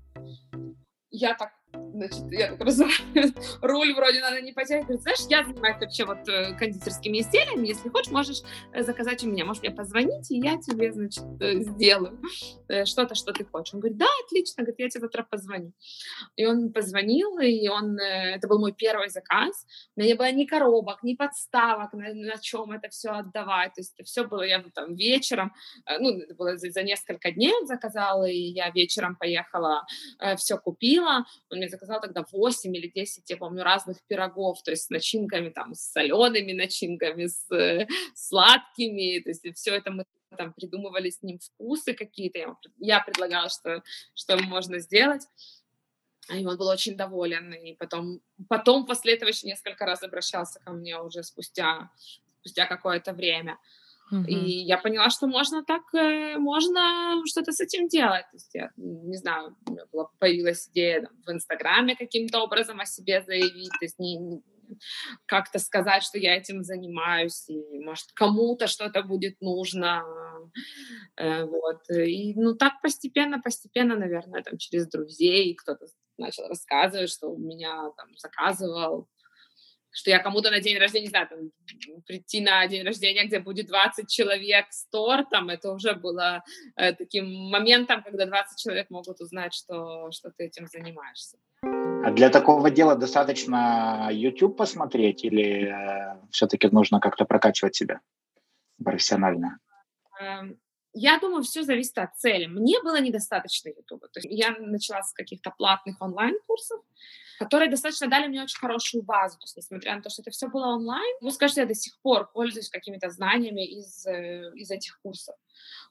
[1.10, 2.92] Я так значит, я так разумею,
[3.62, 4.52] руль вроде надо не.
[4.52, 9.28] Говорит, знаешь, я занимаюсь вообще вот э, кондитерскими изделиями, если хочешь, можешь э, заказать у
[9.28, 12.20] меня, можешь мне позвонить, и я тебе, значит, э, сделаю
[12.84, 13.74] что-то, что ты хочешь.
[13.74, 15.72] Он говорит, да, отлично, говорит, я тебе завтра позвоню.
[16.36, 19.66] И он позвонил, и он, это был мой первый заказ.
[19.96, 23.74] У меня не было ни коробок, ни подставок, на, на чем это все отдавать.
[23.74, 25.52] То есть это все было, я там вечером,
[25.98, 29.84] ну, это было за, за несколько дней он заказал, и я вечером поехала,
[30.36, 31.24] все купила.
[31.50, 35.50] Он мне заказал тогда 8 или 10, я помню, разных пирогов, то есть с начинками,
[35.50, 40.04] там, с солеными начинками, с э, сладкими, то есть все это мы
[40.36, 43.82] там придумывали с ним вкусы какие-то, я, я предлагала, что,
[44.14, 45.22] что можно сделать.
[46.30, 47.52] И он был очень доволен.
[47.52, 51.90] И потом, потом после этого еще несколько раз обращался ко мне уже спустя,
[52.40, 53.58] спустя какое-то время.
[54.26, 58.24] И я поняла, что можно так, э, можно что-то с этим делать.
[58.30, 62.80] То есть я, не знаю, у меня была, появилась идея там, в Инстаграме каким-то образом
[62.80, 64.42] о себе заявить, то есть не,
[65.26, 70.04] как-то сказать, что я этим занимаюсь, и, может, кому-то что-то будет нужно,
[71.16, 71.80] э, вот.
[71.90, 75.86] И, ну, так постепенно, постепенно, наверное, там, через друзей кто-то
[76.18, 79.08] начал рассказывать, что у меня там заказывал
[79.92, 81.38] что я кому-то на день рождения, не знаю, там,
[82.06, 86.42] прийти на день рождения, где будет 20 человек с тортом, это уже было
[86.76, 91.36] э, таким моментом, когда 20 человек могут узнать, что, что ты этим занимаешься.
[91.62, 98.00] А для такого дела достаточно YouTube посмотреть или э, все-таки нужно как-то прокачивать себя
[98.82, 99.58] профессионально?
[100.20, 100.58] Эм,
[100.94, 102.46] я думаю, все зависит от цели.
[102.46, 104.02] Мне было недостаточно YouTube.
[104.12, 106.80] То есть я начала с каких-то платных онлайн-курсов,
[107.42, 109.36] которые достаточно дали мне очень хорошую базу.
[109.38, 112.00] То есть, несмотря на то, что это все было онлайн, ну, скажите, я до сих
[112.00, 115.34] пор пользуюсь какими-то знаниями из, э, из этих курсов.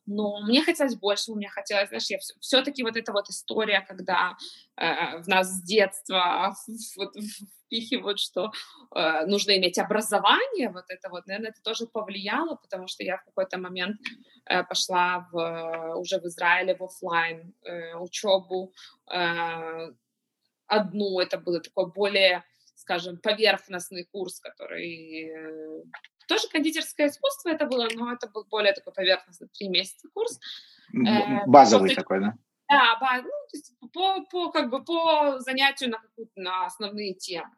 [0.06, 4.38] Но мне хотелось больше, мне хотелось, знаешь, я все, все-таки вот эта вот история, когда
[4.78, 6.56] э, в нас с детства
[6.98, 7.14] вот,
[7.66, 8.52] впихивают, что
[8.96, 13.26] э, нужно иметь образование, вот это вот, наверное, это тоже повлияло, потому что я в
[13.26, 13.98] какой-то момент
[14.50, 18.74] э, пошла в, уже в Израиле в офлайн э, учебу,
[19.14, 19.92] э,
[20.72, 22.44] одну, это было такое более,
[22.76, 25.84] скажем, поверхностный курс, который э,
[26.28, 30.40] тоже кондитерское искусство это было, но это был более такой поверхностный, три месяца курс.
[30.94, 32.02] Э, Базовый после...
[32.02, 32.34] такой, да?
[32.70, 36.02] Да, ну, то есть по, по, как бы по занятию на,
[36.36, 37.52] на основные темы.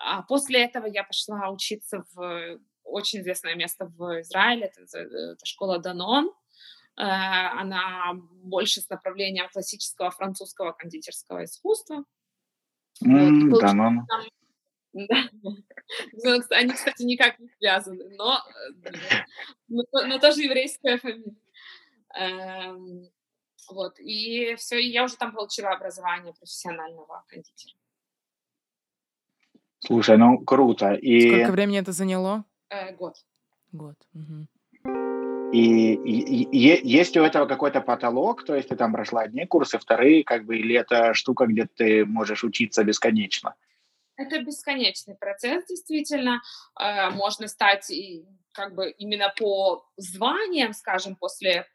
[0.00, 5.78] А после этого я пошла учиться в очень известное место в Израиле, это, это школа
[5.78, 6.32] Данон.
[6.96, 12.04] Э, она больше с направлением классического французского кондитерского искусства.
[13.04, 14.06] Mm, вот, да, но...
[14.08, 14.24] Там,
[14.92, 15.28] да.
[16.24, 18.38] Ну, они, кстати, никак не связаны, но,
[18.84, 18.90] э,
[19.68, 21.34] но, но тоже еврейская фамилия.
[22.14, 23.08] Эм,
[23.70, 27.74] вот, и все, и я уже там получила образование профессионального кондитера.
[29.80, 30.94] Слушай, ну круто.
[30.94, 31.30] И...
[31.30, 32.44] Сколько времени это заняло?
[32.68, 33.16] Э, год.
[33.72, 33.96] Год.
[34.14, 34.46] Угу.
[35.52, 36.48] И, и,
[36.82, 40.56] есть у этого какой-то потолок, то есть ты там прошла одни курсы, вторые, как бы,
[40.56, 43.54] или это штука, где ты можешь учиться бесконечно?
[44.16, 46.40] Это бесконечный процесс, действительно.
[46.80, 47.92] Э, можно стать
[48.52, 51.66] как бы именно по званиям, скажем, после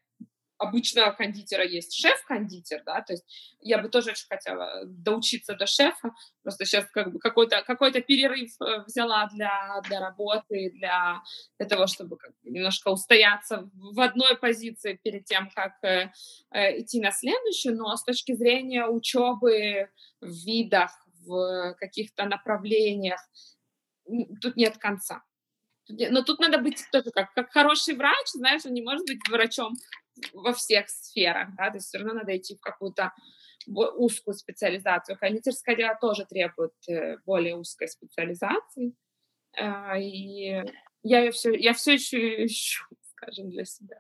[0.58, 3.26] обычного кондитера есть шеф-кондитер, да, то есть
[3.60, 6.12] я бы тоже очень хотела доучиться до шефа,
[6.44, 11.22] просто сейчас как бы какой-то какой перерыв э, взяла для, для работы, для,
[11.58, 16.12] для того, чтобы как бы немножко устояться в одной позиции перед тем, как э,
[16.52, 19.90] э, идти на следующую, но с точки зрения учебы
[20.22, 20.92] в видах,
[21.26, 23.20] в каких-то направлениях,
[24.42, 25.24] тут нет конца.
[25.90, 29.74] Но тут надо быть тоже как, как хороший врач, знаешь, он не может быть врачом
[30.34, 33.14] во всех сферах, да, то есть все равно надо идти в какую-то
[33.68, 35.18] узкую специализацию.
[35.18, 38.94] Кондитерское дело тоже требует э, более узкой специализации,
[39.60, 40.64] а, и
[41.04, 43.98] я, все, я все еще ищу, скажем, для себя.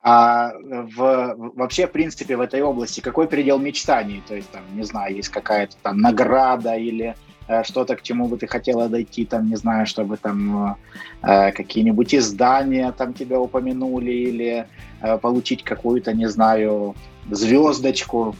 [0.00, 4.22] А в, вообще, в принципе, в этой области какой предел мечтаний?
[4.26, 7.16] То есть, там, не знаю, есть какая-то там награда или
[7.64, 10.76] что-то, к чему бы ты хотела дойти, там, не знаю, чтобы там
[11.22, 14.66] э, какие-нибудь издания там тебя упомянули или
[15.00, 16.94] э, получить какую-то, не знаю,
[17.30, 18.36] звездочку.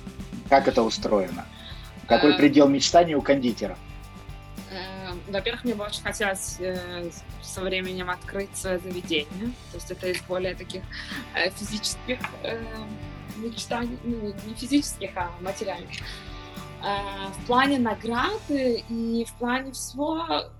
[0.49, 1.47] Как это устроено?
[2.07, 3.77] Какой э, предел мечтаний у кондитера?
[4.71, 6.59] Э, во-первых, мне бы очень хотелось
[7.43, 9.53] со временем открыть свое заведение.
[9.73, 10.83] То есть это из более таких
[11.57, 12.19] физических
[13.37, 15.91] мечтаний, ну, не физических, а материальных.
[16.83, 20.51] Э, в плане награды и в плане всего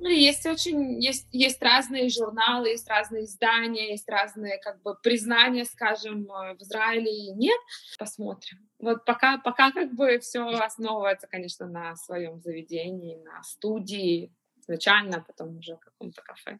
[0.00, 5.66] ну, есть очень, есть, есть разные журналы, есть разные издания, есть разные, как бы, признания,
[5.66, 7.60] скажем, э, в Израиле и нет.
[7.98, 8.58] Посмотрим.
[8.78, 15.20] Вот пока, пока как бы все основывается, конечно, на своем заведении, на студии изначально, а
[15.20, 16.58] потом уже в каком-то кафе,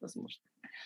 [0.00, 0.42] возможно.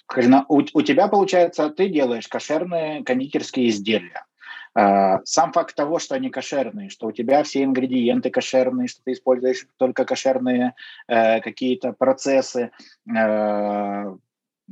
[0.09, 4.27] Скажи, у, у тебя, получается, ты делаешь кошерные кондитерские изделия.
[4.75, 9.13] А, сам факт того, что они кошерные, что у тебя все ингредиенты кошерные, что ты
[9.13, 10.75] используешь только кошерные
[11.09, 12.71] э, какие-то процессы,
[13.09, 14.17] э,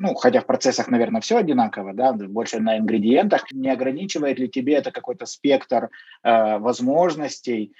[0.00, 4.74] ну, хотя в процессах, наверное, все одинаково, да, больше на ингредиентах, не ограничивает ли тебе
[4.74, 5.90] это какой-то спектр
[6.22, 7.72] э, возможностей,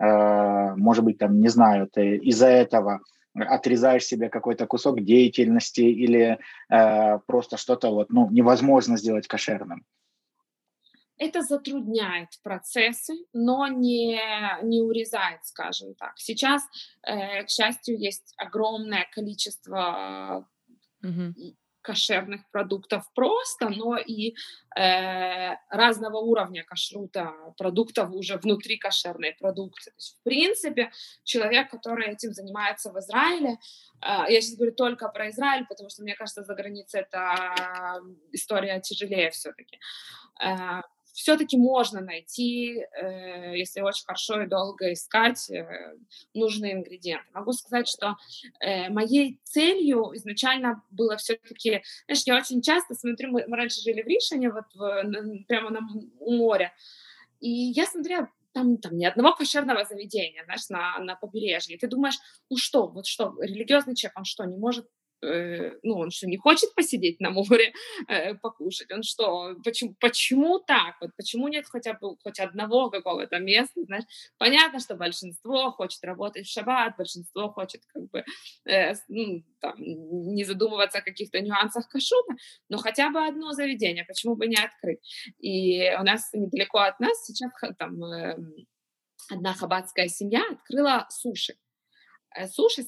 [0.00, 3.00] э, может быть, там, не знаю, ты из-за этого
[3.34, 6.38] отрезаешь себе какой-то кусок деятельности или
[6.70, 9.84] э, просто что-то вот, ну, невозможно сделать кошерным?
[11.18, 14.20] Это затрудняет процессы, но не,
[14.62, 16.12] не урезает, скажем так.
[16.16, 16.62] Сейчас,
[17.02, 20.46] э, к счастью, есть огромное количество
[21.02, 21.54] mm-hmm.
[21.80, 24.34] кошерных продуктов просто, но и
[24.78, 29.92] э, разного уровня кашрута продуктов уже внутри кошерной продукции.
[29.92, 30.90] То есть, в принципе,
[31.24, 33.52] человек, который этим занимается в Израиле,
[34.02, 38.02] э, я сейчас говорю только про Израиль, потому что, мне кажется, за границей это
[38.32, 39.78] история тяжелее все-таки.
[40.44, 40.82] Э,
[41.16, 45.96] все-таки можно найти, э, если очень хорошо и долго искать э,
[46.34, 47.24] нужные ингредиенты.
[47.32, 48.16] Могу сказать, что
[48.60, 54.02] э, моей целью изначально было все-таки, знаешь, я очень часто смотрю, мы, мы раньше жили
[54.02, 55.80] в Ришине, вот в, прямо на,
[56.20, 56.74] у моря,
[57.40, 61.76] и я смотрела там, там ни одного кошерного заведения, знаешь, на, на побережье.
[61.76, 62.18] И ты думаешь,
[62.50, 64.86] ну что, вот что, религиозный человек, он что, не может
[65.22, 67.72] ну, он что, не хочет посидеть на море,
[68.08, 68.90] э, покушать?
[68.92, 70.96] Он что, почему, почему так?
[71.00, 74.04] Вот почему нет хотя бы хоть одного какого-то места, знаешь?
[74.38, 78.24] Понятно, что большинство хочет работать в шаббат, большинство хочет как бы
[78.66, 82.34] э, ну, там, не задумываться о каких-то нюансах кашута,
[82.68, 85.00] но хотя бы одно заведение, почему бы не открыть?
[85.38, 88.36] И у нас недалеко от нас сейчас там э,
[89.30, 91.54] одна хаббатская семья открыла суши.
[92.34, 92.82] Э, суши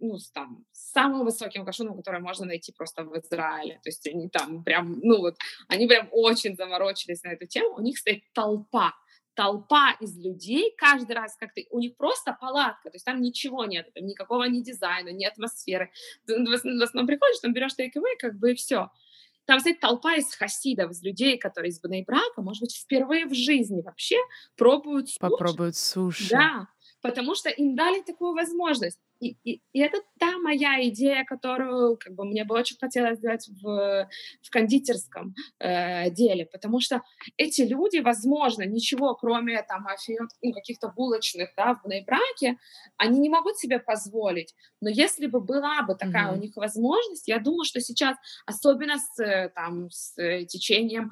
[0.00, 3.80] ну, там, самым высоким кашуном, который можно найти просто в Израиле.
[3.82, 5.36] То есть они там прям, ну вот,
[5.68, 7.76] они прям очень заморочились на эту тему.
[7.76, 8.94] У них стоит толпа
[9.34, 13.64] толпа из людей каждый раз как то у них просто палатка, то есть там ничего
[13.64, 15.90] нет, там никакого ни дизайна, ни атмосферы.
[16.26, 18.90] Ты в основном приходишь, там берешь тейк-эвэй, как бы и все.
[19.46, 23.80] Там стоит толпа из хасидов, из людей, которые из Брака, может быть, впервые в жизни
[23.82, 24.16] вообще
[24.56, 25.18] пробуют суши.
[25.20, 26.28] Попробуют суши.
[26.30, 26.68] Да,
[27.02, 28.98] потому что им дали такую возможность.
[29.20, 33.46] И, и, и это та моя идея, которую как бы, мне бы очень хотелось сделать
[33.62, 34.08] в,
[34.42, 37.02] в кондитерском э, деле, потому что
[37.36, 39.86] эти люди, возможно, ничего, кроме там
[40.42, 42.56] ну, каких-то булочных да, в браке,
[42.96, 44.54] они не могут себе позволить.
[44.80, 46.38] Но если бы была бы такая mm-hmm.
[46.38, 50.14] у них возможность, я думаю, что сейчас, особенно с, там, с
[50.46, 51.10] течением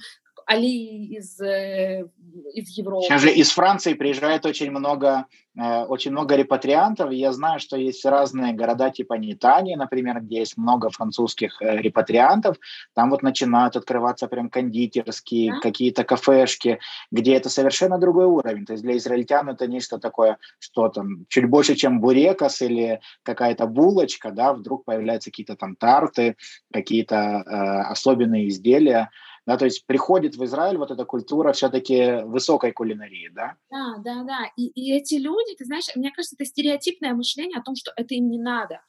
[0.48, 2.06] Али из, э,
[2.54, 3.04] из Европы.
[3.04, 7.12] Сейчас же из Франции приезжает очень много, э, очень много репатриантов.
[7.12, 12.56] Я знаю, что есть разные города типа Нитании, например, где есть много французских э, репатриантов.
[12.94, 15.60] Там вот начинают открываться прям кондитерские, да?
[15.60, 16.78] какие-то кафешки,
[17.10, 18.64] где это совершенно другой уровень.
[18.64, 23.66] То есть для израильтян это нечто такое, что там чуть больше, чем бурекос или какая-то
[23.66, 26.36] булочка, да, вдруг появляются какие-то там тарты,
[26.72, 29.10] какие-то э, особенные изделия.
[29.48, 33.56] Да, то есть приходит в Израиль вот эта культура все-таки высокой кулинарии, да?
[33.70, 34.52] Да, да, да.
[34.58, 38.14] И, и эти люди, ты знаешь, мне кажется, это стереотипное мышление о том, что это
[38.14, 38.82] им не надо.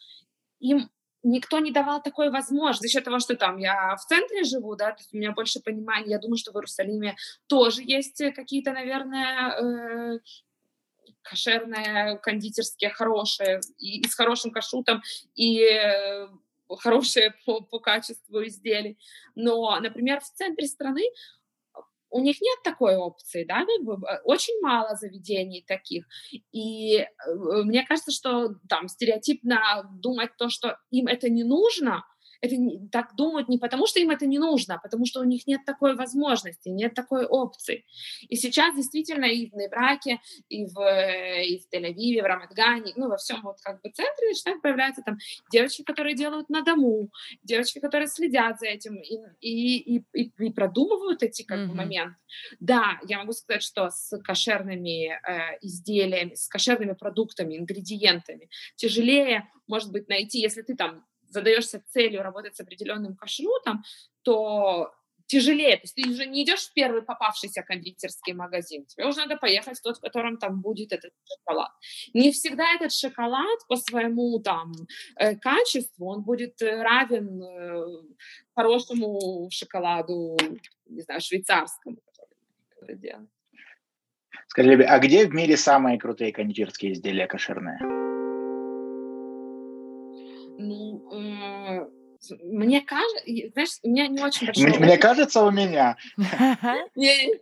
[0.60, 0.89] Им
[1.24, 2.88] никто не давал такой возможности.
[2.88, 5.62] За счет того, что там я в центре живу, да, то есть у меня больше
[5.62, 6.10] понимания.
[6.10, 7.15] Я думаю, что в Иерусалиме
[7.48, 10.19] тоже есть какие-то, наверное, э,
[11.22, 15.04] кошерные, кондитерские, хорошие, и, и с хорошим кашутом,
[15.36, 16.28] и э,
[16.76, 18.98] хорошие по, по качеству изделий.
[19.36, 21.04] Но, например, в центре страны
[22.12, 23.66] у них нет такой опции, да,
[24.24, 26.06] очень мало заведений таких.
[26.52, 27.08] И э,
[27.64, 32.04] мне кажется, что там стереотипно думать то, что им это не нужно,
[32.42, 32.56] это
[32.92, 35.65] так думают не потому, что им это не нужно, а потому что у них нет
[35.65, 37.85] такой возможности, нет такой опции.
[38.27, 40.79] И сейчас действительно и в Небраке, и в,
[41.44, 45.17] и в Тель-Авиве, в Рамадгане, ну, во всем вот как бы центре начинают появляться там
[45.52, 47.10] девочки, которые делают на дому,
[47.44, 51.67] девочки, которые следят за этим и, и, и, и, и продумывают эти как mm-hmm.
[51.67, 52.15] бы моменты.
[52.60, 59.92] Да, я могу сказать, что с кошерными э, изделиями, с кошерными продуктами, ингредиентами тяжелее, может
[59.92, 63.84] быть, найти, если ты там задаешься целью работать с определенным кашрутом,
[64.23, 64.92] то
[65.30, 65.77] тяжелее.
[65.77, 68.86] То есть ты уже не идешь в первый попавшийся кондитерский магазин.
[68.86, 71.71] Тебе уже надо поехать в тот, в котором там будет этот шоколад.
[72.13, 74.73] Не всегда этот шоколад по своему там
[75.17, 78.02] э, качеству, он будет э, равен э,
[78.56, 80.36] хорошему шоколаду,
[80.88, 81.98] не знаю, швейцарскому,
[82.73, 83.30] который делает.
[84.48, 88.09] Скажи, а где в мире самые крутые кондитерские изделия кошерные?
[90.60, 91.88] Ну, э,
[92.44, 95.96] мне кажется, знаешь, у меня не очень большой Мне, мне кажется, у меня.
[96.96, 97.40] Не, э,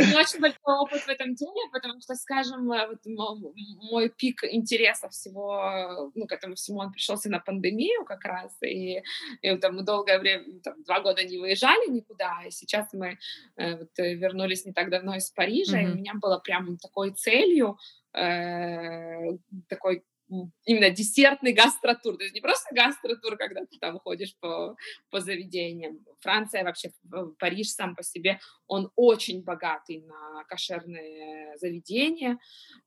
[0.00, 5.08] не очень большой опыт в этом деле, потому что, скажем, э, вот мой пик интереса
[5.10, 9.00] всего, ну, к этому всему он пришелся на пандемию как раз, и,
[9.42, 13.18] и там, мы долгое время, там, два года не выезжали никуда, и сейчас мы
[13.56, 15.84] э, вот, вернулись не так давно из Парижа, mm-hmm.
[15.84, 17.78] и у меня было прям такой целью,
[18.12, 19.36] э,
[19.68, 22.16] такой именно десертный гастротур.
[22.16, 24.76] То есть не просто гастротур, когда ты там ходишь по,
[25.10, 25.98] по заведениям.
[26.20, 26.90] Франция вообще,
[27.38, 32.38] Париж сам по себе, он очень богатый на кошерные заведения.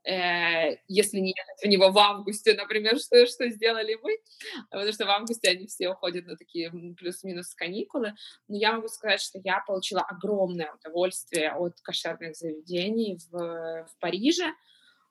[0.04, 4.18] Э, если не ехать в него в августе, например, что, что сделали мы,
[4.72, 8.14] потому что в августе они все уходят на такие плюс-минус каникулы.
[8.48, 14.54] Но я могу сказать, что я получила огромное удовольствие от кошерных заведений в, в Париже.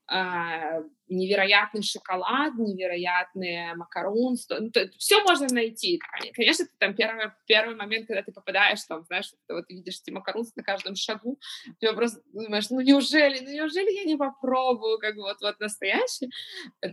[0.08, 6.00] А, невероятный шоколад, невероятные макарон, ну, все можно найти.
[6.32, 10.10] Конечно, ты там первый, первый момент, когда ты попадаешь, там, знаешь, ты вот видишь эти
[10.10, 11.40] макаронсы на каждом шагу,
[11.80, 16.30] ты просто думаешь, ну неужели, ну неужели я не попробую, как вот, вот настоящий,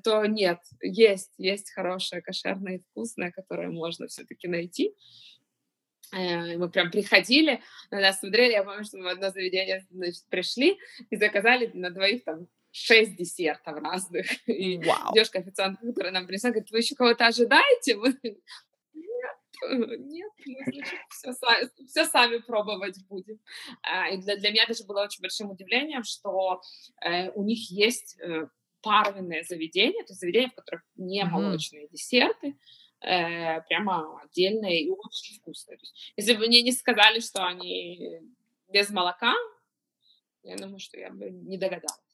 [0.04, 4.96] то нет, есть, есть хорошее, кошерное и вкусное, которое можно все-таки найти.
[6.12, 7.62] Э, мы прям приходили,
[7.92, 10.80] на нас смотрели, я помню, что мы в одно заведение значит, пришли
[11.12, 14.26] и заказали на двоих там шесть десертов разных.
[14.50, 14.78] И
[15.14, 17.96] девушка официант, которая нам принесла, говорит, вы еще кого-то ожидаете?
[17.96, 18.18] Мы...
[19.72, 23.40] Нет, нет, мы все, сами, все сами пробовать будем.
[23.82, 26.62] А, и для, для меня даже было очень большим удивлением, что
[27.02, 28.48] э, у них есть э,
[28.82, 31.92] парвенные заведения, то есть заведения, в которых не молочные mm-hmm.
[31.92, 32.58] десерты,
[33.00, 35.78] э, прямо отдельные и очень вкусные.
[35.80, 38.20] Есть, если бы мне не сказали, что они
[38.68, 39.34] без молока,
[40.44, 42.13] я думаю, что я бы не догадалась.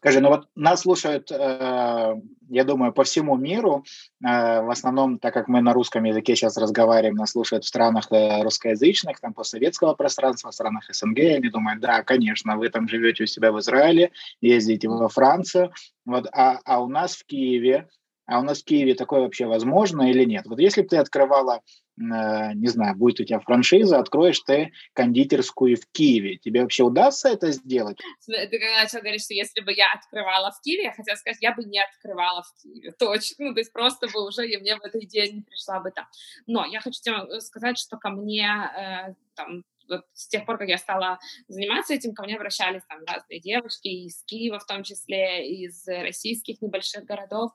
[0.00, 2.14] Скажи, ну вот нас слушают, э,
[2.48, 3.84] я думаю, по всему миру.
[4.24, 8.10] Э, в основном, так как мы на русском языке сейчас разговариваем, нас слушают в странах
[8.10, 11.18] э, русскоязычных, там постсоветского пространства, в странах СНГ.
[11.18, 15.70] Они думают, да, конечно, вы там живете у себя в Израиле, ездите во Францию.
[16.06, 17.86] Вот, а, а у нас в Киеве,
[18.30, 20.46] а у нас в Киеве такое вообще возможно или нет?
[20.46, 21.60] Вот если бы ты открывала
[22.00, 26.38] Э, не знаю, будет у тебя франшиза, откроешь ты кондитерскую в Киеве.
[26.38, 27.98] Тебе вообще удастся это сделать?
[28.26, 31.54] Ты когда начал говорить, что если бы я открывала в Киеве, я хотела сказать, я
[31.54, 33.46] бы не открывала в Киеве, точно.
[33.46, 36.06] Ну, то есть просто бы уже, и мне в этой идее не пришла бы там.
[36.46, 40.56] Но я хочу тебе э, сказать, что ко мне э, там вот с тех пор,
[40.56, 41.18] как я стала
[41.48, 46.62] заниматься этим, ко мне обращались там разные девушки из Киева в том числе, из российских
[46.62, 47.50] небольших городов,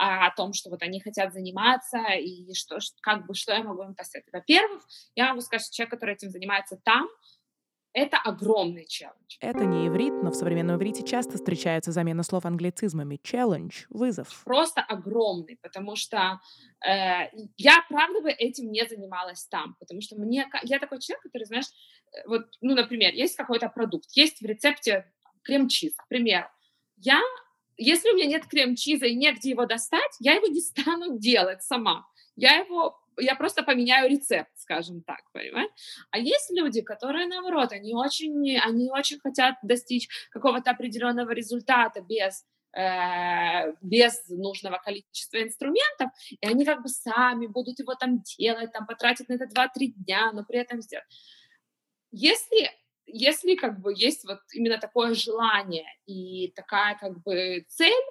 [0.00, 3.82] а, о том, что вот они хотят заниматься и что, как бы, что я могу
[3.82, 4.32] им посоветовать.
[4.32, 4.82] Во-первых,
[5.14, 7.06] я могу сказать, что человек, который этим занимается там,
[7.92, 9.36] это огромный челлендж.
[9.40, 13.20] Это не иврит, но в современном иврите часто встречается замена слов англицизмами.
[13.22, 14.42] Челлендж, вызов.
[14.44, 16.40] Просто огромный, потому что
[16.82, 17.28] э,
[17.58, 20.48] я, правда, бы этим не занималась там, потому что мне...
[20.62, 21.66] Я такой человек, который, знаешь,
[22.12, 26.48] э, вот, ну, например, есть какой-то продукт, есть в рецепте крем-чиз, к примеру.
[26.96, 27.20] Я
[27.80, 32.06] если у меня нет крем-чиза и негде его достать, я его не стану делать сама.
[32.36, 35.70] Я его я просто поменяю рецепт, скажем так, понимаешь?
[36.10, 42.46] А есть люди, которые, наоборот, они очень, они очень хотят достичь какого-то определенного результата без
[42.72, 48.86] э, без нужного количества инструментов, и они как бы сами будут его там делать, там
[48.86, 51.06] потратить на это 2-3 дня, но при этом сделать.
[52.12, 52.70] Если
[53.12, 58.04] если как бы есть вот именно такое желание и такая как бы цель,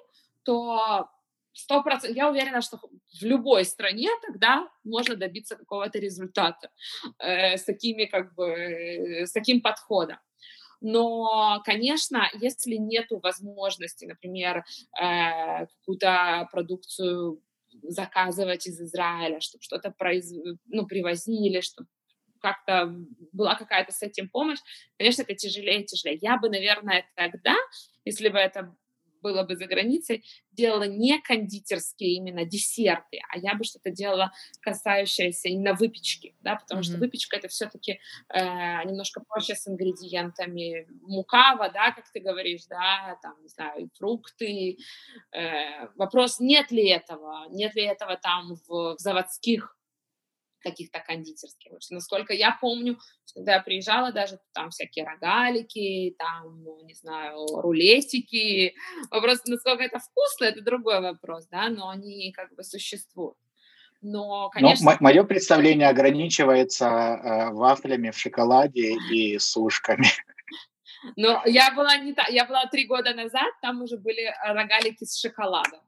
[0.44, 1.08] то
[1.52, 6.70] сто процентов, я уверена, что в любой стране тогда можно добиться какого-то результата
[7.18, 10.18] э, с такими как бы, с таким подходом.
[10.80, 14.64] Но, конечно, если нет возможности, например,
[14.98, 17.42] э, какую-то продукцию
[17.82, 20.32] заказывать из Израиля, чтобы что-то произ...
[20.66, 21.88] ну, привозили, чтобы
[22.40, 22.94] как-то
[23.32, 24.58] была какая-то с этим помощь,
[24.98, 26.18] конечно, это тяжелее и тяжелее.
[26.20, 27.54] Я бы, наверное, тогда,
[28.04, 28.74] если бы это
[29.22, 34.32] было бы за границей, делала не кондитерские именно десерты, а я бы что-то делала
[34.62, 36.84] касающееся именно выпечки, да, потому mm-hmm.
[36.84, 38.00] что выпечка это все-таки
[38.32, 38.40] э,
[38.84, 40.86] немножко проще с ингредиентами.
[41.02, 44.78] Мука, вода, как ты говоришь, да, там, не знаю, фрукты.
[45.32, 49.76] Э, вопрос, нет ли этого, нет ли этого там в, в заводских
[50.60, 51.72] каких-то кондитерских.
[51.90, 52.98] Насколько я помню,
[53.34, 58.74] когда я приезжала, даже там всякие рогалики, там, ну, не знаю, рулетики.
[59.10, 63.36] Вопрос, насколько это вкусно, это другой вопрос, да, но они как бы существуют.
[64.02, 64.92] Но, конечно...
[64.92, 70.06] Но мое представление ограничивается э, вафлями в шоколаде и сушками.
[71.16, 75.18] Но я была не та, я была три года назад, там уже были рогалики с
[75.18, 75.80] шоколадом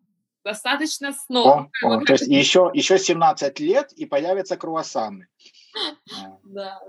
[0.45, 1.71] достаточно снова.
[1.83, 5.29] О, о, то есть еще, еще 17 лет и появятся круассаны.
[6.45, 6.81] Да.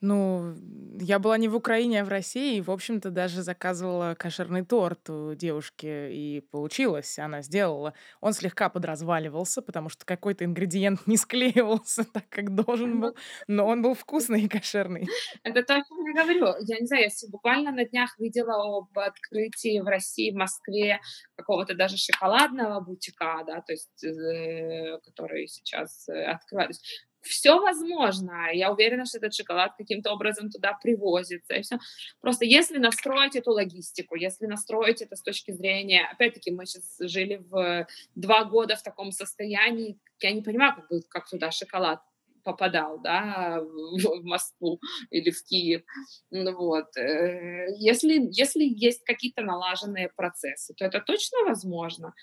[0.00, 0.54] Ну,
[0.98, 5.10] я была не в Украине, а в России, и, в общем-то, даже заказывала кошерный торт
[5.10, 7.92] у девушки, и получилось, она сделала.
[8.22, 13.14] Он слегка подразваливался, потому что какой-то ингредиент не склеивался так, как должен был,
[13.46, 15.08] но он был вкусный и кошерный.
[15.42, 16.46] Это то, о чем я говорю.
[16.66, 21.00] Я не знаю, я буквально на днях видела об открытии в России, в Москве
[21.36, 26.76] какого-то даже шоколадного бутика, да, то есть, э, который сейчас э, открывают
[27.22, 28.50] все возможно.
[28.52, 31.54] Я уверена, что этот шоколад каким-то образом туда привозится.
[31.54, 31.78] И все.
[32.20, 36.08] Просто если настроить эту логистику, если настроить это с точки зрения...
[36.10, 39.98] Опять-таки, мы сейчас жили в два года в таком состоянии.
[40.20, 42.00] Я не понимаю, как, как туда шоколад
[42.42, 45.82] попадал, да, в Москву или в Киев.
[46.30, 46.96] Ну вот.
[46.96, 52.14] Э, если, если есть какие-то налаженные процессы, то это точно возможно.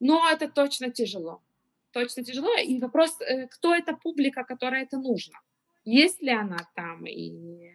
[0.00, 1.42] Но это точно тяжело
[1.92, 2.56] точно тяжело.
[2.58, 5.38] И вопрос, э, кто эта публика, которая это нужно?
[5.84, 7.72] Есть ли она там и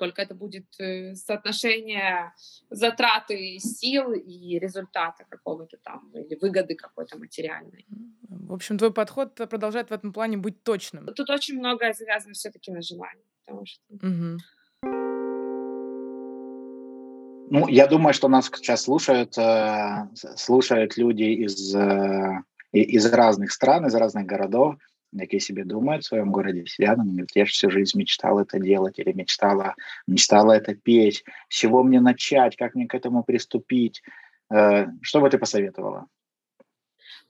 [0.00, 2.32] сколько это будет э, соотношение
[2.70, 7.86] затраты сил и результата какого-то там, или выгоды какой-то материальной.
[8.22, 11.06] В общем, твой подход продолжает в этом плане быть точным.
[11.14, 13.24] Тут очень многое завязано все-таки на желании.
[13.44, 13.82] Потому что...
[13.90, 14.38] Угу.
[17.50, 23.86] Ну, я думаю, что нас сейчас слушают, э, слушают люди из, э, из разных стран,
[23.86, 24.76] из разных городов,
[25.18, 29.00] какие себе думают в своем городе, сидят, говорят, я же всю жизнь мечтал это делать
[29.00, 29.74] или мечтала,
[30.06, 34.00] мечтала это петь, с чего мне начать, как мне к этому приступить.
[34.48, 36.06] Э, что бы ты посоветовала?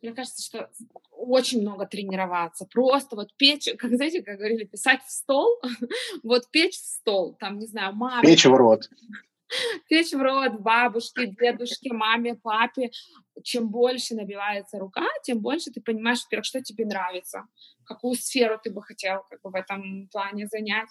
[0.02, 0.70] Мне кажется, что
[1.12, 2.66] очень много тренироваться.
[2.66, 5.62] Просто вот печь, как знаете, как говорили, писать в стол,
[6.22, 8.22] вот печь в стол, там, не знаю, маме.
[8.22, 8.90] Печь в рот
[9.88, 12.90] печь в рот бабушке, дедушке, маме, папе.
[13.42, 17.44] Чем больше набивается рука, тем больше ты понимаешь, во-первых, что тебе нравится,
[17.84, 20.88] какую сферу ты бы хотел как бы, в этом плане занять.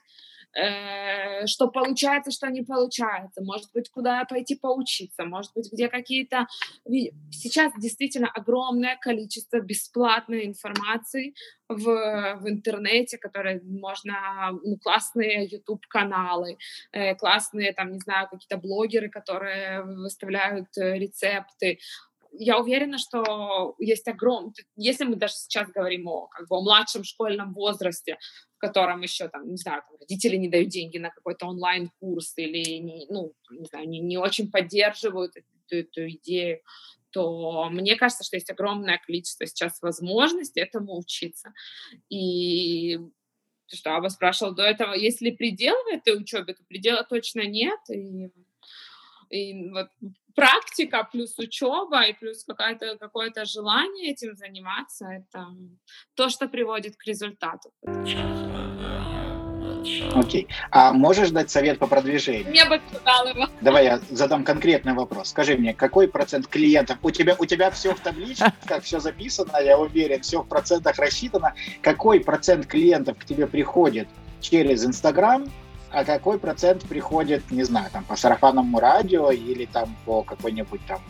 [0.58, 6.48] Э, что получается, что не получается, может быть, куда пойти поучиться, может быть, где какие-то...
[7.32, 11.36] Сейчас действительно огромное количество бесплатной информации
[11.68, 11.84] в,
[12.42, 14.50] в интернете, которые можно...
[14.64, 16.58] Ну, классные YouTube-каналы,
[16.92, 21.80] э, классные, там, не знаю, какие-то блогеры, которые выставляют э, рецепты,
[22.32, 27.04] я уверена, что есть огромный, если мы даже сейчас говорим о, как бы, о младшем
[27.04, 28.18] школьном возрасте,
[28.56, 32.78] в котором еще, там, не знаю, там, родители не дают деньги на какой-то онлайн-курс или,
[32.78, 36.62] не, ну, не знаю, не, не очень поддерживают эту, эту идею,
[37.12, 41.54] то мне кажется, что есть огромное количество сейчас возможностей этому учиться.
[42.10, 43.00] И
[43.68, 47.80] что Аба спрашивал до этого, есть ли предел в этой учебе, то предела точно нет.
[47.90, 48.30] И,
[49.30, 49.90] и вот
[50.40, 55.48] практика плюс учеба и плюс какое-то какое-то желание этим заниматься, это
[56.16, 57.72] то, что приводит к результату.
[60.16, 60.48] Окей.
[60.72, 62.54] А можешь дать совет по продвижению?
[62.54, 63.48] Я бы сказала его.
[63.62, 65.30] Давай я задам конкретный вопрос.
[65.30, 66.98] Скажи мне, какой процент клиентов?
[67.02, 70.98] У тебя, у тебя все в табличке, как все записано, я уверен, все в процентах
[70.98, 71.54] рассчитано.
[71.82, 74.08] Какой процент клиентов к тебе приходит
[74.42, 75.50] через Инстаграм,
[75.92, 81.02] а какой процент приходит, не знаю, там по сарафанному радио или там по какой-нибудь там,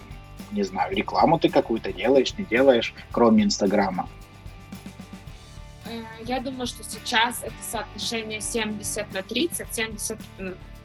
[0.51, 4.09] не знаю, рекламу ты какую-то делаешь, не делаешь, кроме Инстаграма?
[5.85, 10.17] Э, я думаю, что сейчас это соотношение 70 на 30, 70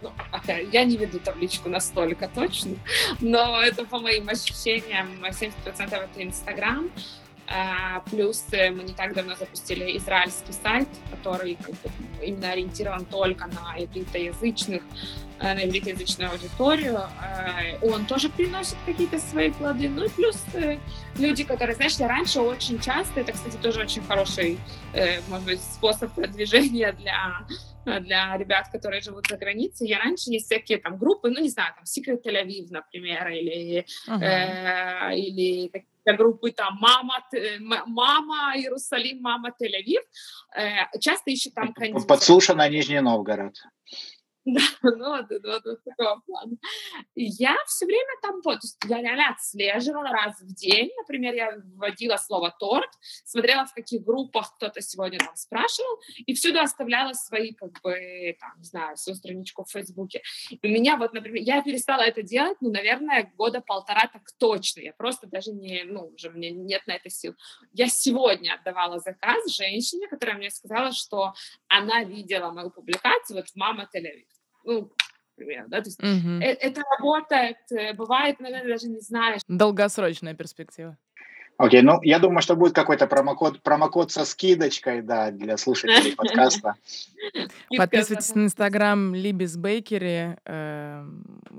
[0.03, 2.77] ну, okay, я не веду табличку настолько точно,
[3.21, 6.91] но это по моим ощущениям 70% это Инстаграм,
[8.11, 11.91] плюс э, мы не так давно запустили израильский сайт, который как бы,
[12.23, 14.83] именно ориентирован только на ивритоязычных,
[15.41, 16.97] э, на ивритоязычную аудиторию.
[16.97, 19.89] А, он тоже приносит какие-то свои плоды.
[19.89, 20.79] Ну и плюс э,
[21.19, 24.59] люди, которые, знаешь, я раньше очень часто, это, кстати, тоже очень хороший,
[25.29, 27.47] может быть, способ продвижения для
[27.85, 29.89] для ребят, которые живут за границей.
[29.89, 34.23] Я раньше есть всякие там группы, ну, не знаю, там Secret Aviv, например, или, uh-huh.
[34.23, 35.69] э, или
[36.13, 37.15] группы там «Мама»,
[37.87, 40.03] «Мама Иерусалим», «Мама Тель-Авив»,
[40.57, 41.75] э, часто ищут там.
[42.07, 43.57] Подслушано Нижний Новгород.
[44.55, 46.57] Да, ну вот, вот, вот такого плана.
[47.15, 51.57] Я все время там, вот, то есть я реально отслеживала раз в день, например, я
[51.77, 52.91] вводила слово торт,
[53.25, 58.53] смотрела, в каких группах кто-то сегодня там спрашивал, и всюду оставляла свои, как бы, там,
[58.59, 60.23] не знаю, свою страничку в Фейсбуке.
[60.51, 64.81] И у меня вот, например, я перестала это делать, ну, наверное, года полтора так точно,
[64.81, 67.35] я просто даже не, ну, уже мне нет на это сил.
[67.73, 71.33] Я сегодня отдавала заказ женщине, которая мне сказала, что
[71.69, 74.34] она видела мою публикацию вот в «Мама Тель-Авив»
[74.65, 74.91] ну,
[75.37, 76.41] например, да, то есть угу.
[76.41, 79.43] это работает, э, бывает, наверное, даже не знаешь.
[79.49, 80.97] Долгосрочная перспектива.
[81.57, 86.13] Окей, okay, ну, я думаю, что будет какой-то промокод, промокод со скидочкой, да, для слушателей
[86.17, 86.75] подкаста.
[87.77, 90.37] Подписывайтесь на Инстаграм Либис Бейкери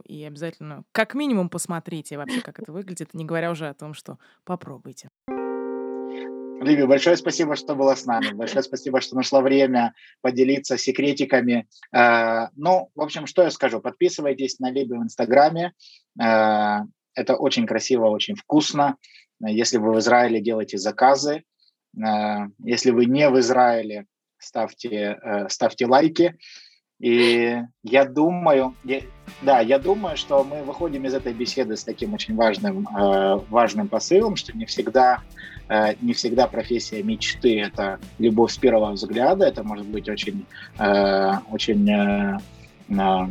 [0.05, 4.17] и обязательно, как минимум, посмотрите вообще, как это выглядит, не говоря уже о том, что
[4.43, 5.09] попробуйте.
[6.61, 8.31] Ливи, большое спасибо, что была с нами.
[8.31, 11.67] Большое спасибо, что нашла время поделиться секретиками.
[11.93, 13.81] Э, ну, в общем, что я скажу?
[13.81, 15.73] Подписывайтесь на Либи в Инстаграме.
[16.19, 16.79] Э,
[17.13, 18.95] это очень красиво, очень вкусно.
[19.41, 21.43] Если вы в Израиле, делайте заказы.
[21.97, 24.05] Э, если вы не в Израиле,
[24.37, 26.37] ставьте, ставьте лайки.
[26.99, 29.01] И я думаю, я,
[29.41, 32.87] да, я думаю, что мы выходим из этой беседы с таким очень важным,
[33.49, 35.21] важным посылом, что не всегда,
[36.01, 40.45] не всегда профессия мечты– это любовь с первого взгляда, это может быть очень,
[40.77, 42.37] э, очень э,
[42.89, 43.27] э,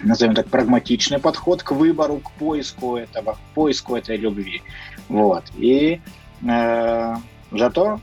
[0.00, 4.62] назовем так, прагматичный подход к выбору, к поиску этого, к поиску этой любви.
[5.08, 5.44] Вот.
[5.56, 6.00] И
[6.46, 7.16] э,
[7.52, 8.00] зато,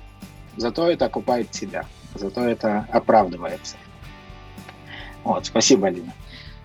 [0.57, 3.77] зато это окупает себя, зато это оправдывается.
[5.23, 6.13] Вот, спасибо, Алина.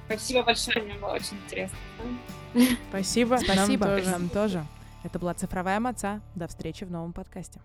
[0.07, 1.78] Спасибо большое, мне было очень интересно.
[2.90, 3.38] Спасибо.
[3.42, 3.86] Спасибо.
[3.86, 4.11] Нам тоже.
[4.11, 4.64] Нам тоже.
[5.03, 6.20] Это была цифровая маца.
[6.34, 7.61] До встречи в новом подкасте.